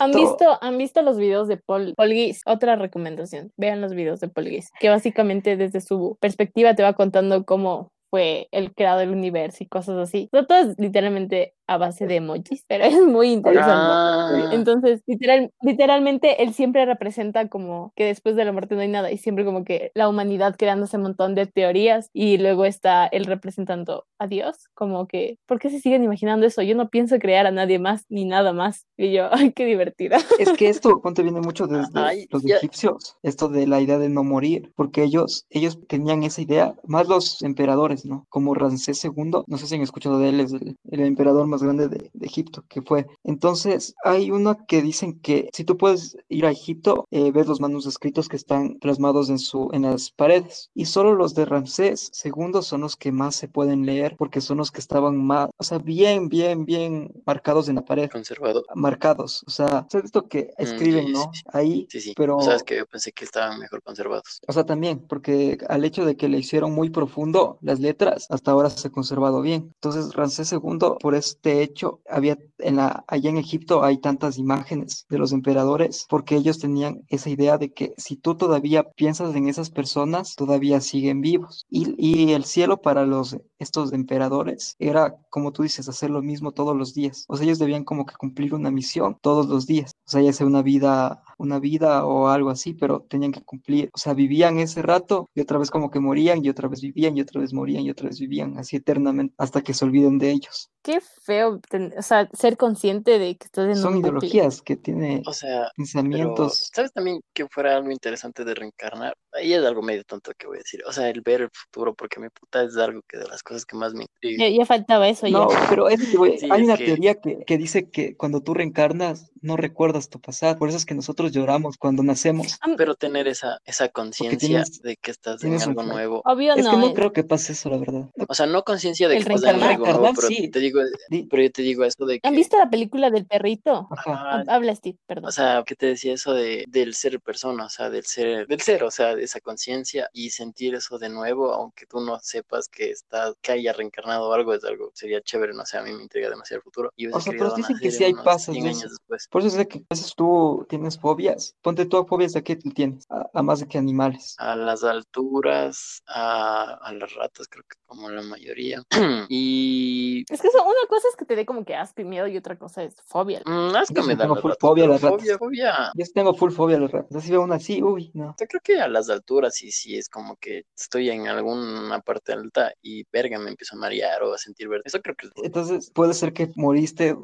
[0.00, 2.42] ¿Han Esto, visto, ¿Han visto los videos de Paul, Paul Gies?
[2.46, 6.92] Otra recomendación, vean los videos de Paul Gies, que básicamente desde su perspectiva te va
[6.94, 10.28] contando cómo fue el creado del universo y cosas así.
[10.30, 13.74] Todo es literalmente a base de emojis, pero es muy interesante.
[13.74, 18.88] Ah, Entonces, literal, literalmente él siempre representa como que después de la muerte no hay
[18.88, 23.06] nada y siempre como que la humanidad creándose un montón de teorías y luego está
[23.06, 26.62] él representando a Dios, como que, ¿por qué se siguen imaginando eso?
[26.62, 28.86] Yo no pienso crear a nadie más ni nada más.
[28.96, 30.18] Y yo, ay, qué divertida.
[30.38, 32.56] es que esto, ponte, viene mucho desde Ay, los ya.
[32.58, 37.08] egipcios, esto de la idea de no morir, porque ellos, ellos tenían esa idea, más
[37.08, 38.26] los emperadores, ¿no?
[38.28, 41.62] Como Ramsés II, no sé si han escuchado de él, es el, el emperador más
[41.62, 43.06] grande de, de Egipto, que fue.
[43.24, 47.60] Entonces, hay uno que dicen que si tú puedes ir a Egipto, eh, ves los
[47.60, 52.62] manuscritos que están plasmados en, su, en las paredes, y solo los de Ramsés II
[52.62, 55.78] son los que más se pueden leer, porque son los que estaban más, o sea,
[55.78, 58.64] bien, bien, bien marcados en la pared conservador.
[58.74, 59.44] marcados.
[59.46, 61.30] O sea, ¿sabes esto que Mm, escriben, sí, no?
[61.32, 61.42] sí, sí.
[61.52, 62.14] Ahí, Sí, sí.
[62.14, 64.42] pero, O sea, es que yo pensé que estaban mejor conservados.
[64.46, 67.93] o sea, también, porque al hecho de que le hicieron muy profundo las letras,
[68.28, 69.72] hasta ahora se ha conservado bien.
[69.74, 70.60] Entonces, Ramsés II,
[71.00, 76.06] por este hecho, había en la, allá en Egipto hay tantas imágenes de los emperadores,
[76.08, 80.80] porque ellos tenían esa idea de que si tú todavía piensas en esas personas, todavía
[80.80, 81.66] siguen vivos.
[81.68, 86.52] Y, y el cielo para los estos emperadores era, como tú dices, hacer lo mismo
[86.52, 87.24] todos los días.
[87.28, 89.92] O sea, ellos debían como que cumplir una misión todos los días.
[90.06, 93.90] O sea, ya sea una vida, una vida o algo así, pero tenían que cumplir.
[93.92, 97.16] O sea, vivían ese rato y otra vez como que morían y otra vez vivían
[97.16, 100.30] y otra vez morían y otra vez vivían, así eternamente, hasta que se olviden de
[100.30, 100.70] ellos.
[100.82, 104.28] Qué feo, ten- o sea, ser consciente de que estás en Son un bucle.
[104.28, 106.70] ideologías que tiene O sea, pero pensamientos.
[106.74, 109.14] ¿sabes también que fuera algo interesante de reencarnar?
[109.34, 110.82] Ahí es algo medio tonto que voy a decir.
[110.86, 113.64] O sea, el ver el futuro, porque mi puta es algo que de las cosas
[113.66, 114.48] que más me intriga.
[114.48, 115.66] Ya, ya faltaba eso No, ya.
[115.68, 118.40] pero es que, güey, Sí, hay es una que- teoría que, que dice que cuando
[118.40, 120.56] tú reencarnas no recuerdas tu pasado.
[120.56, 122.58] Por eso es que nosotros lloramos cuando nacemos.
[122.78, 126.22] Pero tener esa, esa conciencia de que estás en un algo nuevo.
[126.24, 126.70] Obvio Es no.
[126.70, 128.08] que no creo que pase eso, la verdad.
[128.26, 130.48] O sea, no conciencia de El que estás en algo nuevo, reencarnar, pero sí.
[130.48, 133.26] te digo, Di- pero yo te digo esto de que, ¿Han visto la película del
[133.26, 133.86] perrito?
[133.90, 134.02] Ajá.
[134.06, 135.26] ah, Hab- Habla Steve, perdón.
[135.28, 138.60] o sea, que te decía eso de, del ser persona, o sea, del ser, del
[138.62, 142.68] ser, o sea, de esa conciencia y sentir eso de nuevo, aunque tú no sepas
[142.68, 146.02] que está, que haya reencarnado algo, es algo, sería chévere, no sé, a mí me
[146.02, 146.92] intriga demasiado el futuro.
[146.96, 148.88] Y O sea, pero dicen que sí hay pasos 100 de años eso.
[148.90, 149.28] después.
[149.28, 151.56] Por eso es de que a veces tú tienes fobias.
[151.62, 154.34] Ponte tú a fobias de qué tú tienes, a, a más de que animales.
[154.38, 158.82] A las alturas, a, a las ratas, creo que como la mayoría.
[159.28, 162.26] y Es que eso, una cosa es que te dé como que asco y miedo
[162.26, 163.42] y otra cosa es fobia.
[163.46, 165.20] mm, asco Yo sí me da tengo las full ratas, fobia a las ratas.
[165.20, 165.92] fobia, fobia.
[165.94, 167.16] Yo tengo full fobia a los ratos.
[167.16, 168.34] Así veo una así, uy, no.
[168.38, 172.32] Yo creo que a las alturas sí, sí, es como que estoy en alguna parte
[172.32, 174.82] alta y verga, me empiezo a marear o a sentir verde.
[174.86, 177.14] Eso creo que es Entonces puede ser que moriste,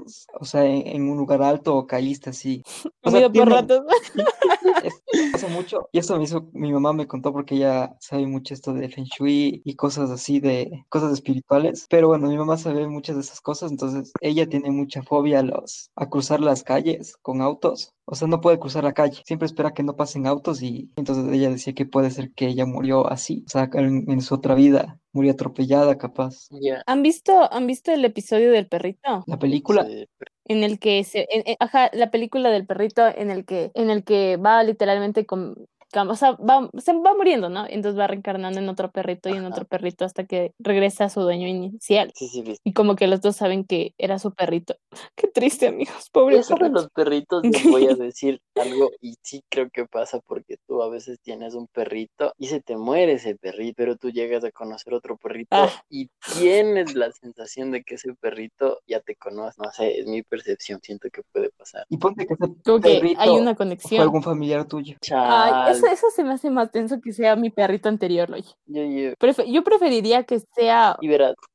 [0.40, 2.62] o sea, en, en un lugar alto o caíste así.
[3.02, 3.80] O sea, por tiene- ratos.
[5.32, 5.88] pasa mucho.
[5.92, 9.04] Y eso me hizo, mi mamá me contó porque ella sabe mucho esto de Feng
[9.06, 11.86] Shui y cosas así de cosas espirituales.
[11.88, 15.42] Pero bueno, mi mamá sabe muchas de esas cosas, entonces ella tiene mucha fobia a
[15.42, 17.94] los, a cruzar las calles con autos.
[18.10, 19.22] O sea, no puede cruzar la calle.
[19.24, 22.66] Siempre espera que no pasen autos y entonces ella decía que puede ser que ella
[22.66, 23.44] murió así.
[23.46, 26.48] O sea, en, en su otra vida murió atropellada, capaz.
[26.60, 26.82] ya.
[26.86, 29.24] ¿Han visto, ¿Han visto el episodio del perrito?
[29.26, 29.84] La película.
[29.86, 30.06] sí,
[30.46, 33.90] En el que se, en- en- ajá, la película del perrito en el que, en
[33.90, 35.54] el que va literalmente con,
[35.94, 37.66] o sea, va, se va muriendo, ¿no?
[37.68, 39.48] Entonces va reencarnando en otro perrito y en Ajá.
[39.48, 42.12] otro perrito hasta que regresa a su dueño inicial.
[42.14, 42.56] sí, sí.
[42.64, 44.76] Y como que los dos saben que era su perrito.
[45.16, 46.74] Qué triste, amigos, pobre Eso de perrito.
[46.80, 50.88] los perritos les voy a decir algo y sí creo que pasa porque tú a
[50.88, 54.94] veces tienes un perrito y se te muere ese perrito, pero tú llegas a conocer
[54.94, 55.68] otro perrito Ah.
[55.88, 59.60] y tienes la sensación de que ese perrito ya te conoce.
[59.62, 61.84] No sé, es mi percepción, siento que puede pasar.
[61.88, 64.02] Y ponte que ese hay una fue conexión.
[64.02, 64.96] algún familiar tuyo.
[65.12, 68.48] Ay, eso, eso se me hace más tenso que sea mi perrito anterior, oye.
[68.66, 71.08] yo, yo- yo preferiría que sea y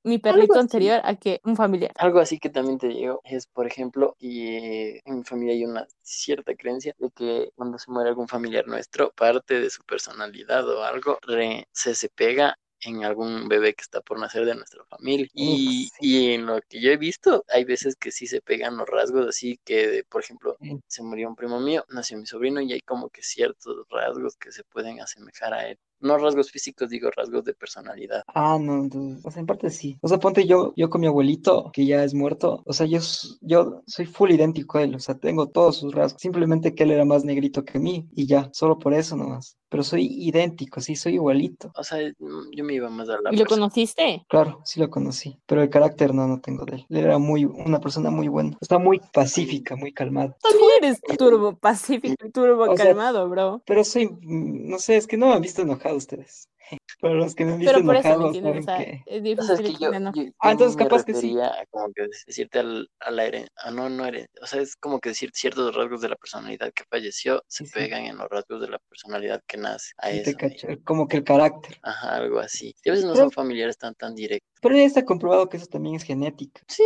[0.04, 1.92] mi perrito anterior a que un familiar.
[1.98, 5.88] Algo así que también te digo es, por ejemplo, que en mi familia hay una
[6.02, 10.84] cierta creencia de que cuando se muere algún familiar nuestro, parte de su personalidad o
[10.84, 15.28] algo re- se, se pega en algún bebé que está por nacer de nuestra familia.
[15.34, 18.88] Y, y en lo que yo he visto, hay veces que sí se pegan los
[18.88, 22.74] rasgos, así que, de- por ejemplo, se murió un primo mío, nació mi sobrino y
[22.74, 25.80] hay como que ciertos rasgos que se pueden asemejar a él.
[26.00, 28.24] No rasgos físicos, digo rasgos de personalidad.
[28.28, 29.98] Ah, no, entonces, o sea, en parte sí.
[30.02, 33.00] O sea, ponte yo, yo con mi abuelito, que ya es muerto, o sea, yo,
[33.42, 36.92] yo soy full idéntico a él, o sea, tengo todos sus rasgos, simplemente que él
[36.92, 39.58] era más negrito que mí, y ya, solo por eso nomás.
[39.76, 41.70] Pero soy idéntico, sí, soy igualito.
[41.76, 43.64] O sea, mm, yo me iba más a la ¿Y lo persona.
[43.64, 44.26] conociste?
[44.30, 46.86] Claro, sí lo conocí, pero el carácter no, no tengo de él.
[46.90, 50.38] Él era muy, una persona muy buena, está muy pacífica, muy calmada.
[50.42, 53.62] Tú eres turbo pacífico y turbo O sea, calmado, bro.
[53.66, 56.48] Pero soy, mm, no sé, es que no me han visto enojado ustedes.
[57.06, 58.64] Pero los que me han visto Pero por eso, ¿me enojado entiendes?
[58.64, 61.06] O sea, es O sea, es difícil que yo, que no- yo- Ah, entonces capaz
[61.06, 61.38] que sí.
[61.40, 64.76] a como que decirte al, a la herencia, ah, no, no herencia, o sea, es
[64.76, 67.74] como que decir ciertos rasgos de la personalidad que falleció se Sí, sí.
[67.80, 70.38] pegan en los rasgos de la personalidad que nace a Sí, te eso.
[70.40, 71.78] cacho, como que el carácter.
[71.84, 72.74] Ajá, algo así.
[72.84, 74.50] Y a veces no Pero- son familiares tan, tan directos.
[74.62, 76.62] Pero ya está comprobado que eso también es genética.
[76.68, 76.84] Sí,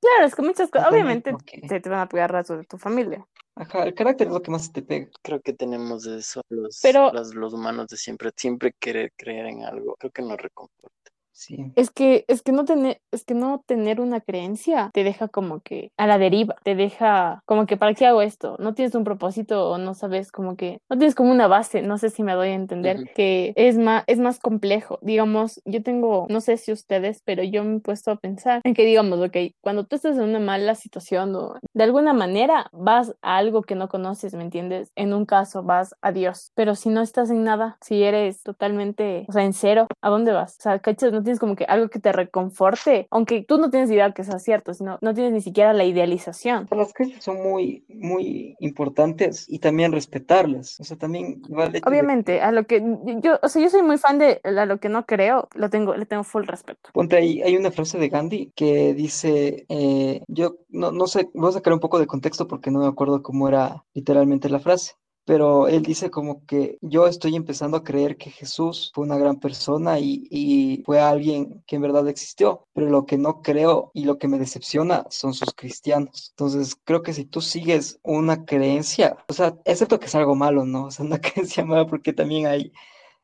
[0.00, 1.34] Claro, es que muchas cosas, obviamente
[1.68, 3.26] te, te van a pegar rasgos de tu familia.
[3.56, 5.08] Ajá, el carácter es lo que más te pega.
[5.22, 9.64] creo que tenemos eso, los, Pero- los, los humanos de siempre, siempre querer creer en
[9.64, 9.96] algo.
[9.98, 11.10] Creo que nos reconforta.
[11.36, 11.70] Sí.
[11.76, 15.60] Es que, es que no tener, es que no tener una creencia te deja como
[15.60, 18.56] que a la deriva, te deja como que ¿para qué hago esto?
[18.58, 21.98] No tienes un propósito o no sabes como que, no tienes como una base, no
[21.98, 24.98] sé si me doy a entender que es más, es más complejo.
[25.02, 28.72] Digamos, yo tengo, no sé si ustedes, pero yo me he puesto a pensar en
[28.72, 33.14] que digamos, ok, cuando tú estás en una mala situación o de alguna manera vas
[33.20, 34.90] a algo que no conoces, ¿me entiendes?
[34.96, 39.26] En un caso vas a Dios, pero si no estás en nada, si eres totalmente,
[39.28, 40.56] o sea, en cero, ¿a dónde vas?
[40.58, 43.90] O sea, cachas, no tienes como que algo que te reconforte, aunque tú no tienes
[43.90, 46.66] idea que sea cierto, sino no tienes ni siquiera la idealización.
[46.70, 50.78] Las creencias son muy, muy importantes y también respetarlas.
[50.80, 52.82] O sea, también de- Obviamente, a lo que
[53.22, 55.94] yo, o sea, yo soy muy fan de a lo que no creo, lo tengo,
[55.96, 56.90] le tengo full respeto.
[56.92, 61.50] Ponte ahí, hay una frase de Gandhi que dice, eh, yo no, no sé, voy
[61.50, 64.94] a sacar un poco de contexto porque no me acuerdo cómo era literalmente la frase,
[65.26, 69.40] pero él dice como que yo estoy empezando a creer que Jesús fue una gran
[69.40, 74.04] persona y, y fue alguien que en verdad existió, pero lo que no creo y
[74.04, 76.30] lo que me decepciona son sus cristianos.
[76.30, 80.64] Entonces, creo que si tú sigues una creencia, o sea, excepto que es algo malo,
[80.64, 80.86] ¿no?
[80.86, 82.72] O sea, una creencia mala porque también hay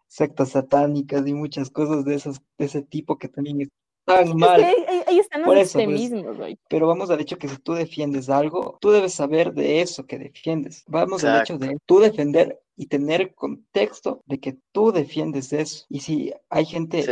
[0.09, 3.71] sectas satánicas y muchas cosas de, esas, de ese tipo que también
[4.07, 4.61] Es mal.
[4.61, 4.67] que
[5.07, 5.85] ahí, están los Por eso, pues.
[5.87, 6.59] extremismos, güey.
[6.69, 10.19] Pero vamos al hecho que si tú defiendes algo, tú debes saber de eso que
[10.19, 10.85] defiendes.
[10.89, 15.85] Vamos al hecho de tú defender y tener contexto de que tú defiendes eso.
[15.89, 17.05] Y si hay gente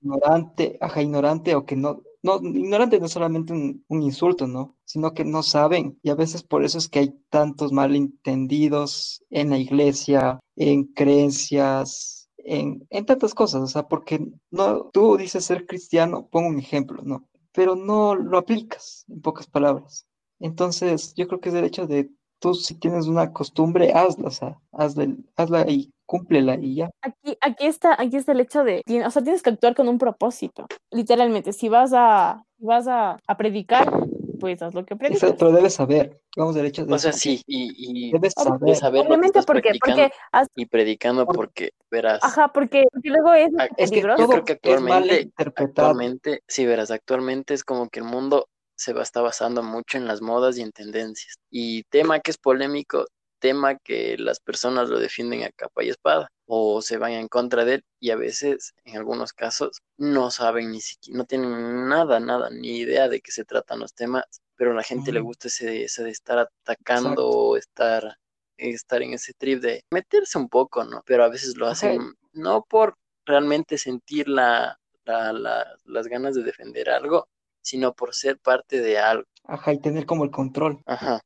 [0.00, 4.76] ignorante, ajá, ignorante o que no, no, ignorante no es solamente un, un insulto, ¿no?
[4.84, 5.98] Sino que no saben.
[6.02, 12.15] Y a veces por eso es que hay tantos malentendidos en la iglesia, en creencias,
[12.46, 13.62] en, tantas cosas.
[13.62, 17.28] O sea, porque no, tú dices ser cristiano, pongo un ejemplo, ¿no?
[17.52, 20.06] Pero no lo aplicas, en pocas palabras.
[20.38, 24.30] Entonces, yo creo que es el hecho de tú si tienes una costumbre, hazla, o
[24.30, 26.90] sea, hazla, hazla y cúmplela y ya.
[27.00, 29.98] Aquí, aquí está, aquí está el hecho de, o sea, tienes que actuar con un
[29.98, 30.66] propósito.
[30.90, 34.05] Literalmente, si vas a, vas a, a predicar,
[34.38, 35.22] pues haz lo que predicas.
[35.22, 36.20] Exacto, pero debes saber.
[36.36, 38.60] Vamos al hecho de O sea, sí, y, y Debes saber.
[38.60, 42.22] de saber lo que Obviamente estás porque, practicando porque, y predicando Por- porque verás.
[42.22, 44.00] ajá, porque, luego es Ah, Es que.
[44.00, 49.02] Yo creo que actualmente, actualmente, sí, verás, actualmente es como que el mundo se va,
[49.02, 51.36] está basando mucho en las modas y en tendencias.
[51.50, 53.06] Y tema que es polémico,
[53.38, 57.64] tema que las personas lo defienden a capa y espada o se van en contra
[57.64, 62.20] de él y a veces, en algunos casos, no saben ni siquiera, no tienen nada,
[62.20, 64.24] nada, ni idea de qué se tratan los temas,
[64.56, 68.16] pero a la gente le gusta ese, ese de estar atacando o estar,
[68.56, 71.02] estar en ese trip de meterse un poco, ¿no?
[71.06, 72.94] Pero a veces lo hacen no por
[73.26, 77.28] realmente sentir la, la- la- las ganas de defender algo,
[77.60, 79.24] sino por ser parte de algo.
[79.44, 80.80] Ajá, y tener como el control.
[80.86, 81.20] Ajá.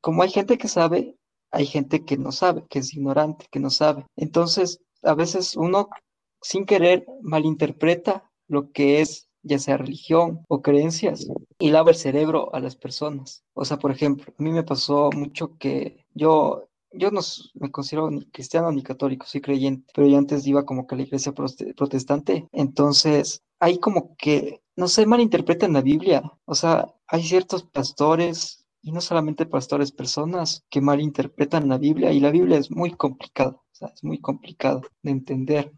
[0.00, 1.16] Como hay gente que sabe,
[1.52, 4.06] hay gente que no sabe, que es ignorante, que no sabe.
[4.16, 5.88] Entonces, a veces uno,
[6.40, 12.54] sin querer, malinterpreta lo que es, ya sea religión o creencias, y lava el cerebro
[12.54, 13.44] a las personas.
[13.54, 17.20] O sea, por ejemplo, a mí me pasó mucho que yo, yo no
[17.54, 20.98] me considero ni cristiano ni católico, soy creyente, pero yo antes iba como que a
[20.98, 22.48] la iglesia protestante.
[22.52, 26.22] Entonces, hay como que, no sé, malinterpretan la Biblia.
[26.44, 32.20] O sea, hay ciertos pastores, y no solamente pastores, personas que malinterpretan la Biblia, y
[32.20, 35.72] la Biblia es muy complicada, o sea, es muy complicado de entender.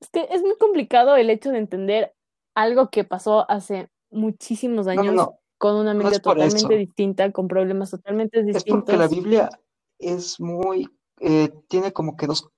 [0.00, 2.14] Es que es muy complicado el hecho de entender
[2.54, 6.78] algo que pasó hace muchísimos No, no, años no, con una mente por totalmente eso.
[6.78, 9.10] distinta, con problemas totalmente es porque la distintos.
[9.10, 9.50] Biblia
[9.98, 10.88] es muy,
[11.20, 12.48] eh, tiene como que dos,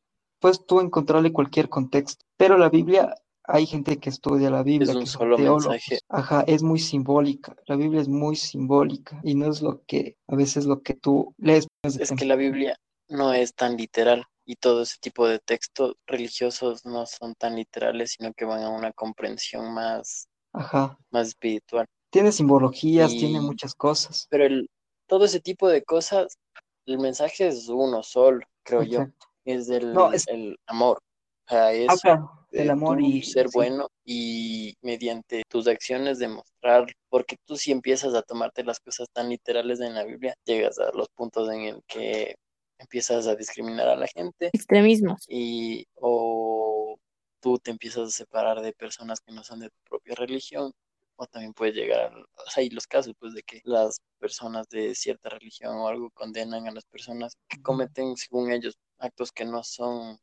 [0.40, 3.14] puedes tú encontrarle cualquier contexto, pero la Biblia,
[3.48, 6.00] hay gente que estudia la Es Biblia, un que son solo teólogos, mensaje.
[6.09, 10.37] ajá, es muy simbólica, la Biblia es muy simbólica, y no es lo que, a
[10.37, 11.66] veces lo que tú lees.
[11.82, 12.76] pues, Es que la Biblia
[13.09, 18.12] no es tan literal y todo ese tipo de textos religiosos no son tan literales,
[18.18, 21.87] sino que van a una comprensión más, Ajá, más espiritual.
[22.11, 24.68] tiene simbologías, tiene muchas cosas, pero el,
[25.06, 26.38] todo ese tipo de cosas,
[26.87, 29.06] el mensaje es uno solo, creo yo,
[29.44, 30.98] es No, el, es, el amor.
[31.46, 36.19] O sea, ah, es claro, el amor y, ser sí, bueno y mediante tus acciones
[36.19, 40.79] demostrar, porque tú si empiezas a tomarte las cosas tan literales en la Biblia, llegas
[40.79, 42.37] a los puntos en el que
[42.79, 45.25] empiezas a discriminar a la gente Extremismos.
[45.29, 46.99] y o
[47.40, 50.73] tú te empiezas a separar de personas que no son de tu propia religión
[51.16, 54.95] o también puede llegar, o sea, hay los casos pues de que las personas de
[54.95, 59.64] cierta religión o algo condenan a las personas que cometen según ellos actos que no
[59.64, 60.19] son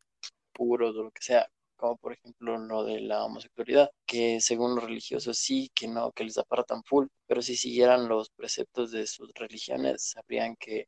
[0.53, 1.47] puros o lo que sea,
[1.83, 6.23] como por ejemplo lo de la homosexualidad, que según los religiosos sí, que no, que
[6.23, 10.87] les apartan full, pero si siguieran los preceptos de sus religiones, sabrían que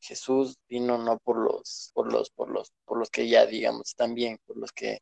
[0.00, 4.14] Jesús vino no por los, por los, por los, por los que ya digamos están
[4.14, 5.00] bien, por los que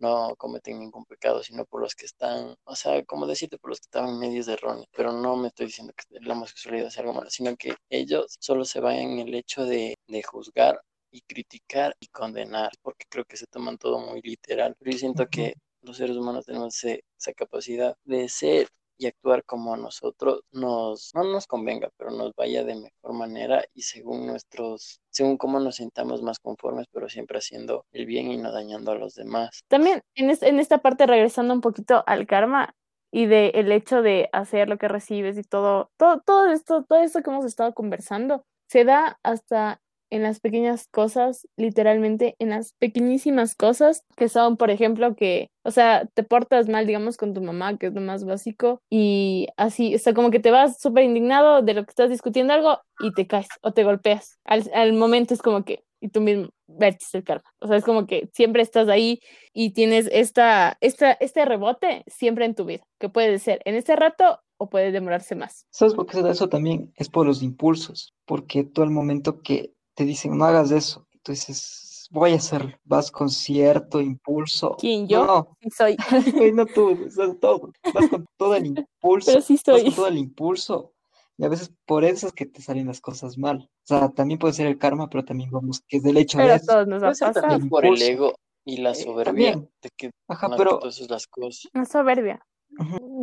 [0.00, 3.80] no cometen ningún pecado, sino por los que están, o sea, como decirte, por los
[3.80, 7.02] que estaban en medios de erróneos, pero no me estoy diciendo que la homosexualidad sea
[7.04, 10.78] algo malo, sino que ellos solo se vayan en el hecho de, de juzgar
[11.16, 14.74] y criticar y condenar, porque creo que se toman todo muy literal.
[14.78, 19.44] Pero yo siento que los seres humanos tenemos ese- esa capacidad de ser y actuar
[19.44, 24.26] como a nosotros nos, no nos convenga, pero nos vaya de mejor manera y según
[24.26, 28.92] nuestros, según cómo nos sintamos más conformes, pero siempre haciendo el bien y no dañando
[28.92, 29.60] a los demás.
[29.68, 32.74] También en, es- en esta parte, regresando un poquito al karma
[33.12, 37.00] y de el hecho de hacer lo que recibes y todo, todo, todo esto, todo
[37.00, 39.80] esto que hemos estado conversando, se da hasta
[40.16, 45.70] en las pequeñas cosas, literalmente en las pequeñísimas cosas que son, por ejemplo, que, o
[45.70, 49.94] sea, te portas mal, digamos, con tu mamá, que es lo más básico, y así,
[49.94, 53.12] o sea, como que te vas súper indignado de lo que estás discutiendo algo y
[53.12, 54.38] te caes o te golpeas.
[54.44, 57.44] Al, al momento es como que y tú mismo vertiste el karma.
[57.60, 59.20] O sea, es como que siempre estás ahí
[59.52, 63.96] y tienes esta, esta, este rebote siempre en tu vida, que puede ser en este
[63.96, 65.66] rato o puede demorarse más.
[65.70, 66.92] ¿Sabes por qué se da eso también?
[66.96, 71.32] Es por los impulsos, porque tú al momento que te dicen no hagas eso, tú
[71.32, 74.76] dices, voy a hacerlo, vas con cierto impulso.
[74.78, 75.26] ¿Quién yo?
[75.26, 75.96] No, Sí soy.
[76.54, 76.96] No tú,
[77.40, 78.66] todo, vas con todo el
[79.00, 79.84] impulso, Pero sí vas soy.
[79.86, 80.92] con todo el impulso.
[81.38, 83.68] Y a veces por eso es que te salen las cosas mal.
[83.82, 86.48] O sea, también puede ser el karma, pero también vamos, que es del hecho Pero
[86.50, 86.66] de eso.
[86.66, 87.32] todos nos va a pasar.
[87.34, 89.70] también por el ego y la Eh, soberbia también.
[89.82, 91.68] de que Ajá, pero las cosas.
[91.74, 92.40] Una soberbia.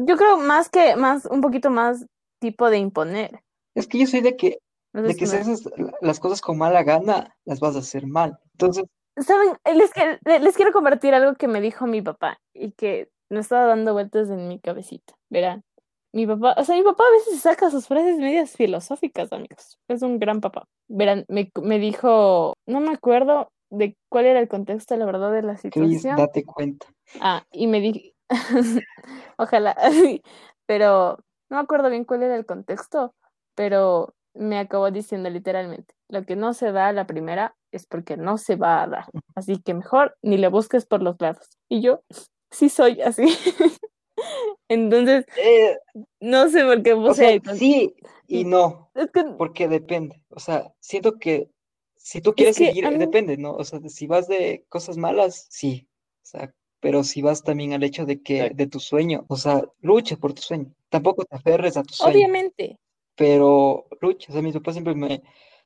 [0.07, 2.05] Yo creo más que, más, un poquito más
[2.39, 3.41] tipo de imponer.
[3.75, 4.59] es que yo soy de que,
[4.93, 7.79] No sé de que si haces la- las cosas con mala gana, las vas a
[7.79, 8.37] hacer mal.
[8.53, 8.85] Entonces,
[9.15, 9.55] ¿Saben?
[9.75, 9.91] Les,
[10.25, 13.93] le- les quiero compartir algo que me dijo mi papá y que me estaba dando
[13.93, 15.13] vueltas en mi cabecita.
[15.29, 15.63] Verán,
[16.13, 19.77] mi papá, o sea, mi papá a veces saca sus frases medias filosóficas, amigos.
[19.87, 20.65] Es un gran papá.
[20.87, 25.43] Verán, me, me dijo, no me acuerdo de cuál era el contexto, la verdad, de
[25.43, 26.15] la situación.
[26.17, 26.87] date cuenta.
[27.19, 28.15] Ah, y me dije,
[29.37, 29.75] ojalá,
[30.65, 31.17] pero
[31.49, 33.13] no me acuerdo bien cuál era el contexto,
[33.55, 38.17] pero me acabó diciendo literalmente, lo que no se da a la primera es porque
[38.17, 39.05] no se va a dar,
[39.35, 41.49] así que mejor ni le busques por los lados.
[41.69, 42.03] Y yo,
[42.51, 43.23] sí soy así.
[44.69, 45.77] Entonces, Eh,
[46.19, 47.93] no sé por qué o puse sea, ahí tan- sí
[48.27, 50.21] y no, Es que porque depende.
[50.29, 51.49] O sea, siento que
[51.95, 53.53] si tú quieres que seguir, mí- depende, ¿no?
[53.53, 55.87] O sea, si vas de cosas malas, sí.
[56.23, 59.61] O sea, pero si vas también al hecho de que, de tu sueño, o sea,
[59.81, 60.73] lucha por tu sueño.
[60.89, 62.79] Tampoco te aferres a tu sueño, obviamente,
[63.15, 64.27] pero lucha.
[64.31, 65.21] O sea, mis papás siempre me,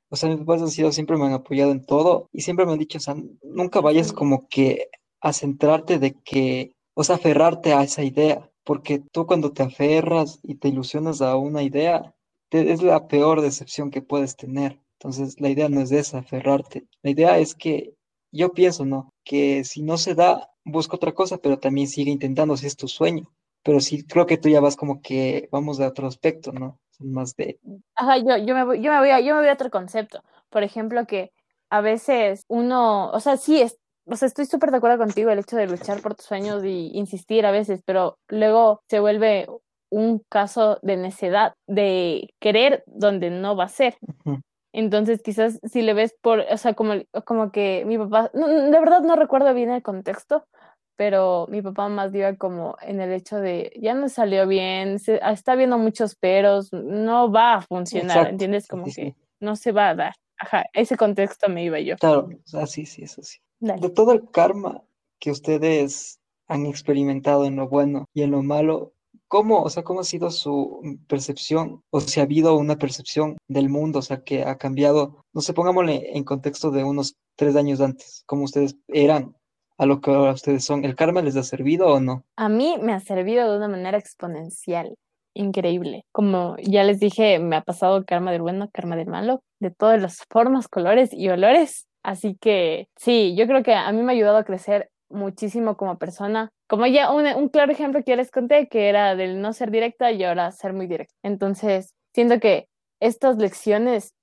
[0.10, 2.74] o sea, mis papás han sido, siempre me han apoyado en todo y siempre me
[2.74, 4.90] han dicho, o sea, nunca vayas como que
[5.22, 10.40] a centrarte de que, o sea, aferrarte a esa idea, porque tú cuando te aferras
[10.44, 12.16] y te ilusionas a una idea,
[12.50, 14.80] te- es la peor decepción que puedes tener.
[15.00, 16.88] Entonces, la idea no es esa, aferrarte.
[17.04, 17.94] La idea es que
[18.32, 19.14] yo pienso, ¿no?
[19.24, 22.88] Que si no se da, busca otra cosa, pero también sigue intentando si es tu
[22.88, 23.32] sueño.
[23.64, 26.80] Pero sí, creo que tú ya vas como que vamos de otro aspecto, ¿no?
[27.00, 27.60] Más de,
[27.96, 30.24] Ajá, yo, yo me voy, yo me voy a, yo me voy a otro concepto.
[30.50, 31.32] Por ejemplo, que
[31.70, 35.40] a veces uno, o sea, sí es, o sea, estoy súper de acuerdo contigo el
[35.40, 39.48] hecho de luchar por tus sueños y insistir a veces, pero luego se vuelve
[39.90, 43.98] un caso de necedad, de querer donde no va a ser.
[44.74, 46.94] Entonces, quizás si le ves por, o sea, como,
[47.26, 50.46] como que mi papá, no, de verdad no recuerdo bien el contexto,
[50.98, 55.22] pero mi papá más iba como en el hecho de, ya no salió bien, se,
[55.24, 58.68] está viendo muchos peros, no va a funcionar, Exacto, ¿entiendes?
[58.68, 59.16] Como sí, que sí.
[59.40, 60.14] no se va a dar.
[60.40, 61.96] Ajá, ese contexto me iba yo.
[61.98, 63.38] Claro, o sea, sí, eso sí.
[63.60, 64.84] De todo el karma
[65.20, 68.94] que ustedes han experimentado en lo bueno y en lo malo,
[69.28, 73.70] ¿cómo, o sea, cómo ha sido su percepción o si ha habido una percepción del
[73.70, 77.82] mundo, o sea, que ha cambiado, no sé, pongámosle en contexto de unos tres años
[77.82, 79.36] antes, cómo ustedes eran
[79.78, 80.86] a lo que ahora ustedes son?
[80.86, 82.24] ¿El karma les ha servido o no?
[82.36, 84.96] A mí me ha servido de una manera exponencial,
[85.34, 86.06] increíble.
[86.12, 90.02] Como ya les dije, me ha pasado karma del bueno, karma del malo, de todas
[90.02, 91.88] las formas, colores y olores.
[92.04, 95.98] Así que sí, yo creo que a mí me ha ayudado a crecer muchísimo como
[95.98, 96.50] persona.
[96.68, 100.12] Como ya un, claro ejemplo que ya les conté, que era del no ser directa
[100.12, 101.14] y ahora ser muy directa.
[101.24, 102.68] Entonces, siento que
[103.00, 104.14] estas lecciones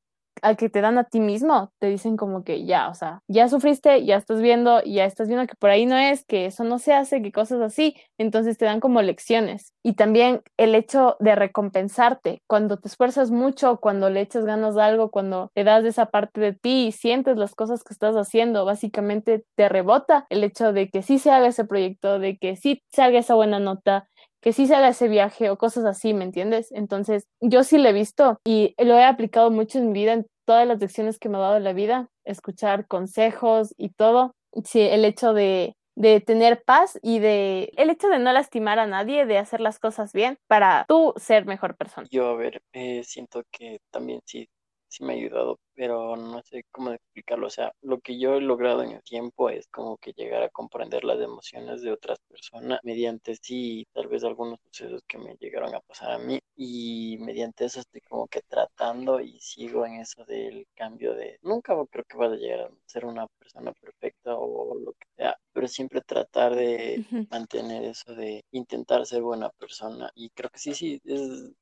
[0.42, 3.48] al que te dan a ti mismo, te dicen como que ya, o sea, ya
[3.48, 6.78] sufriste, ya estás viendo, ya estás viendo que por ahí no es, que eso no
[6.78, 9.72] se hace, que cosas así, entonces te dan como lecciones.
[9.82, 14.86] Y también el hecho de recompensarte, cuando te esfuerzas mucho, cuando le echas ganas a
[14.86, 18.16] algo, cuando te das de esa parte de ti y sientes las cosas que estás
[18.16, 22.56] haciendo, básicamente te rebota el hecho de que sí se haga ese proyecto, de que
[22.56, 24.08] sí salga esa buena nota,
[24.44, 26.70] que sí se haga ese viaje o cosas así, ¿me entiendes?
[26.72, 30.26] Entonces, yo sí lo he visto y lo he aplicado mucho en mi vida, en
[30.44, 34.34] todas las lecciones que me ha dado la vida, escuchar consejos y todo.
[34.62, 38.86] Sí, el hecho de, de tener paz y de el hecho de no lastimar a
[38.86, 42.06] nadie, de hacer las cosas bien para tú ser mejor persona.
[42.10, 44.46] Yo, a ver, eh, siento que también sí,
[44.94, 47.46] sí me ha ayudado, pero no sé cómo explicarlo.
[47.48, 50.48] O sea, lo que yo he logrado en el tiempo es como que llegar a
[50.50, 55.74] comprender las emociones de otras personas mediante sí, tal vez algunos sucesos que me llegaron
[55.74, 60.24] a pasar a mí y mediante eso estoy como que tratando y sigo en eso
[60.24, 64.74] del cambio de, nunca creo que vaya a llegar a ser una persona perfecta o
[64.78, 70.30] lo que sea, pero siempre tratar de mantener eso de intentar ser buena persona y
[70.30, 71.52] creo que sí, sí, es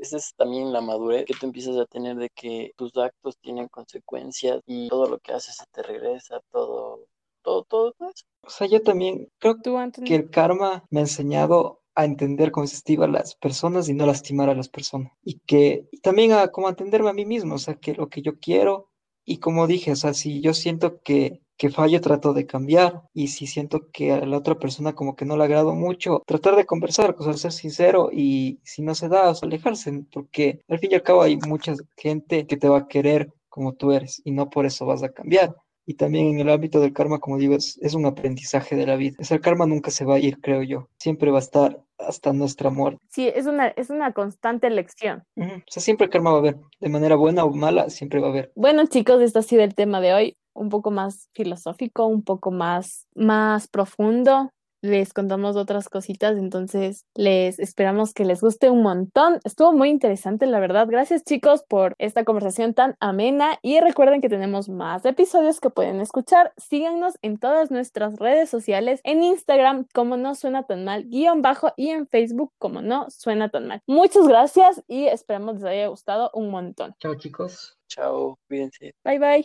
[0.00, 3.68] esa es también la madurez que tú empiezas a tener de que tus actos tienen
[3.68, 7.06] consecuencias y todo lo que haces se te regresa, todo,
[7.42, 8.24] todo, todo eso.
[8.42, 9.56] O sea, yo también creo
[10.04, 13.94] que el karma me ha enseñado a entender cómo se estima a las personas y
[13.94, 15.12] no lastimar a las personas.
[15.22, 18.22] Y que y también a cómo entenderme a mí mismo, o sea, que lo que
[18.22, 18.90] yo quiero
[19.24, 23.02] Y como dije, o sea, si yo siento que, que fallo, trato de cambiar.
[23.12, 26.56] Y si siento que a la otra persona como que no le agrado mucho, tratar
[26.56, 30.60] de conversar, o sea, ser sincero y si no se da, o sea, alejarse, porque
[30.68, 33.92] al fin y al cabo hay mucha gente que te va a querer como tú
[33.92, 35.54] eres y no por eso vas a cambiar.
[35.88, 38.96] Y también en el ámbito del karma, como digo, es, es un aprendizaje de la
[38.96, 39.16] vida.
[39.20, 40.88] O sea, el karma nunca se va a ir, creo yo.
[40.98, 42.98] Siempre va a estar hasta nuestra muerte.
[43.08, 45.22] Sí, es una, es una constante lección.
[45.36, 45.54] Ujú.
[45.54, 46.56] O sea, siempre el karma va a haber.
[46.80, 48.52] De manera buena o mala, siempre va a haber.
[48.56, 52.50] Bueno, chicos, este ha sido el tema de hoy, un poco más filosófico, un poco
[52.50, 54.50] más, más profundo.
[54.82, 59.40] Les contamos otras cositas, entonces les esperamos que les guste un montón.
[59.42, 60.86] Estuvo muy interesante, la verdad.
[60.88, 63.58] Gracias, chicos, por esta conversación tan amena.
[63.62, 66.52] Y recuerden que tenemos más episodios que pueden escuchar.
[66.56, 71.72] Síganos en todas nuestras redes sociales, en Instagram como no suena tan mal, guion bajo,
[71.76, 73.80] y en Facebook como no suena tan mal.
[73.86, 76.94] Muchas gracias y esperamos les haya gustado un montón.
[77.00, 77.76] Chao, chicos.
[77.88, 78.94] Chao, cuídense.
[79.04, 79.44] Bye bye.